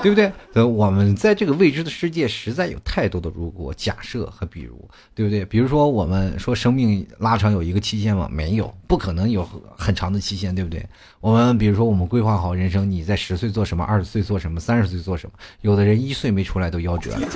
[0.02, 0.32] 对不对？
[0.54, 5.44] 呃，我们在这个未知的世界，实在有太多的如果、假设和比如，对不对？
[5.44, 8.28] 比如说，我们说生命拉长有一个期限吗？
[8.32, 9.46] 没有，不可能有
[9.76, 10.84] 很长的期限，对不对？
[11.20, 15.32] 我们比如说，我们规划好人生，你在十岁做什么，二十岁做什么，三十岁做什么？
[15.60, 17.18] 有的人一岁没出来都夭折了，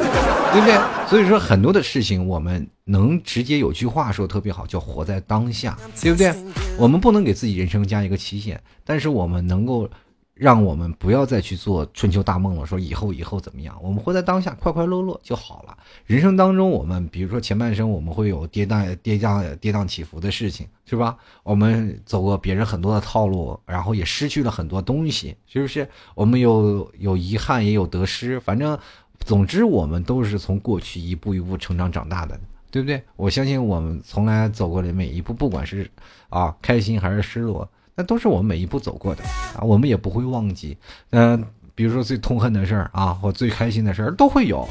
[0.52, 1.08] 对不对？
[1.08, 6.34] 所以说，很多的事情，我们能直接有句话说特别好，叫活在当下，对不对？
[6.78, 9.88] 我们不能给自己人生加一个期限，但是我们能够。
[10.34, 13.78] 让我们不要再去做春秋大梦了，说以后以后怎么样？
[13.80, 15.76] 我们活在当下，快快乐乐就好了。
[16.06, 21.16] 人生当中，我们比如说前半生，我们会有跌宕、跌宕、跌宕起伏的事情，是吧？
[21.44, 25.88] 我们走过别人很多的套路，然后也失去了很多东西，是不是？
[26.16, 28.76] 我们有有遗憾，也有得失，反正，
[29.20, 32.38] 总之，我们都是从过去一步一步成长长大的，
[32.72, 33.00] 对不对？
[33.14, 35.88] 我相信我们从来走过的每一步，不管是
[36.28, 37.68] 啊开心还是失落。
[37.96, 39.22] 那都是我们每一步走过的
[39.56, 40.76] 啊，我们也不会忘记。
[41.10, 44.68] 嗯，比如说最痛恨的事儿啊，或最开心的事儿都会有。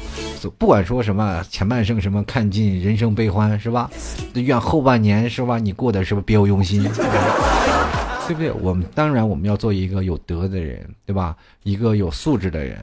[0.58, 3.90] 不管说什么前半生什么看尽人生悲欢是吧？
[4.34, 5.58] 愿后半年是吧？
[5.58, 6.82] 你过得是不是别有用心？
[8.26, 8.50] 对不对？
[8.52, 11.36] 我们当然我们要做一个有德的人，对吧？
[11.62, 12.78] 一个有素质的人。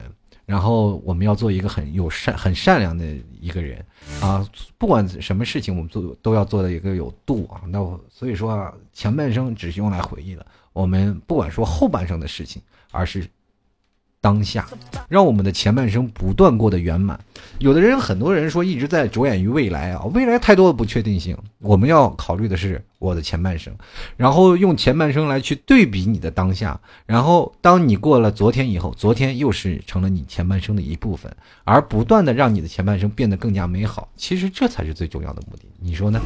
[0.52, 3.06] 然后我们要做一个很有善、很善良的
[3.40, 3.82] 一个人
[4.20, 4.46] 啊！
[4.76, 7.62] 不管什么事情，我们做都要做的一个有度啊。
[7.68, 10.44] 那我所以说啊，前半生只是用来回忆的，
[10.74, 13.26] 我们不管说后半生的事情，而是。
[14.22, 14.66] 当下，
[15.08, 17.18] 让我们的前半生不断过得圆满。
[17.58, 21.36] 有的人，很多人说一直在着眼于未来啊，未来太多的不确定性。
[21.58, 23.74] 我们要考虑的是我的前半生，
[24.16, 26.80] 然后用前半生来去对比你的当下。
[27.04, 34.08] 然后，当你过了昨天以后，昨天又是成了你前半生的一部分，而不断的让你的前半生变得更加美好。
[34.16, 36.20] 其实这才是最重要的目的，你说呢？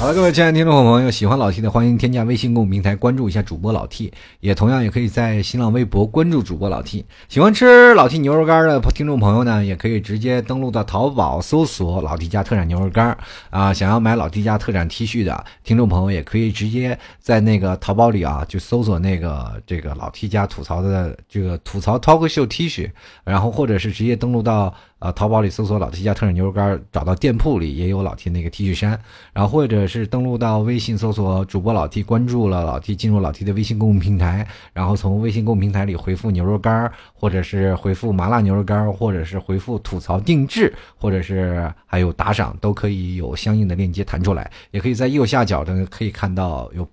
[0.00, 7.04] 好了，各位亲爱的听众朋友，喜欢老 T 的，欢迎添加微信公众平台关注一下主播老 T，也同样也可以在新浪微博关注主播老 T。
[7.28, 13.18] 喜欢吃老 T 牛肉干的听众朋友呢，也可以直接登录到淘宝搜索老 T 家特产牛肉干
[13.50, 13.74] 啊。
[13.74, 22.88] 想要买老 T 家特产 T 恤的听众朋友，也可以直接在那个淘宝里啊，就搜索那个这个老 T 家吐槽的这个吐槽 talk 秀 T 恤，
[23.24, 24.72] 然后或者是直接登录到。
[25.00, 29.00] 呃，淘宝里搜索老 T 家特产牛肉干，找到店铺里也有老 T 那个 T 恤衫，
[29.32, 46.86] 然后或者是登录到微信搜索主播老 T，关注了老 T，进入老 T 的微信公众平台，然后从微信公众平台里回复牛肉干，或者是回复麻辣牛肉干，或者是回复吐槽定制，或者是还有打赏，都可以有相应的链接弹出来，也可以在右下角的可以看到有。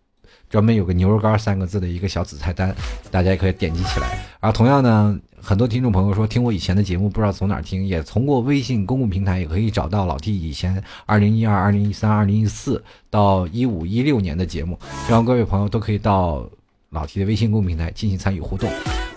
[0.49, 2.75] 专门有个牛肉干三个字的一个小紫菜单，
[3.11, 4.07] 大家也可以点击起来。
[4.39, 16.47] 然后同样呢，很多听众朋友说听我以前的节目不知道从哪儿听，也从过微信公共平台也可以找到老 T 以前二零一二、二零一三、二零一四到一五一六年的节目，希望各位朋友都可以到
[16.89, 18.69] 老 T 的微信公众平台进行参与互动。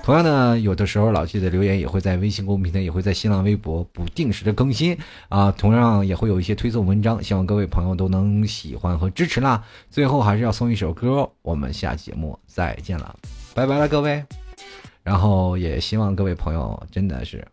[0.08, 4.96] 同样呢，有的时候老 T 的留言也会在微信公众平台，也会在新浪微博不定时的更新
[5.28, 5.52] 啊。
[5.52, 9.62] 同样也会有一些推送文章，希望各位朋友都能喜欢和支持啦。
[9.90, 13.14] 最后还是要送一首歌，我们下期节目再见了，
[13.54, 14.24] 拜拜了各位。
[15.02, 17.46] 然后也希望各位朋友真的是，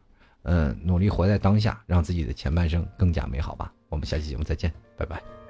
[0.43, 3.69] 嗯，努力活在当下，让自己的前半生更加美好吧。
[3.89, 5.44] 我们下期节目再见，拜拜。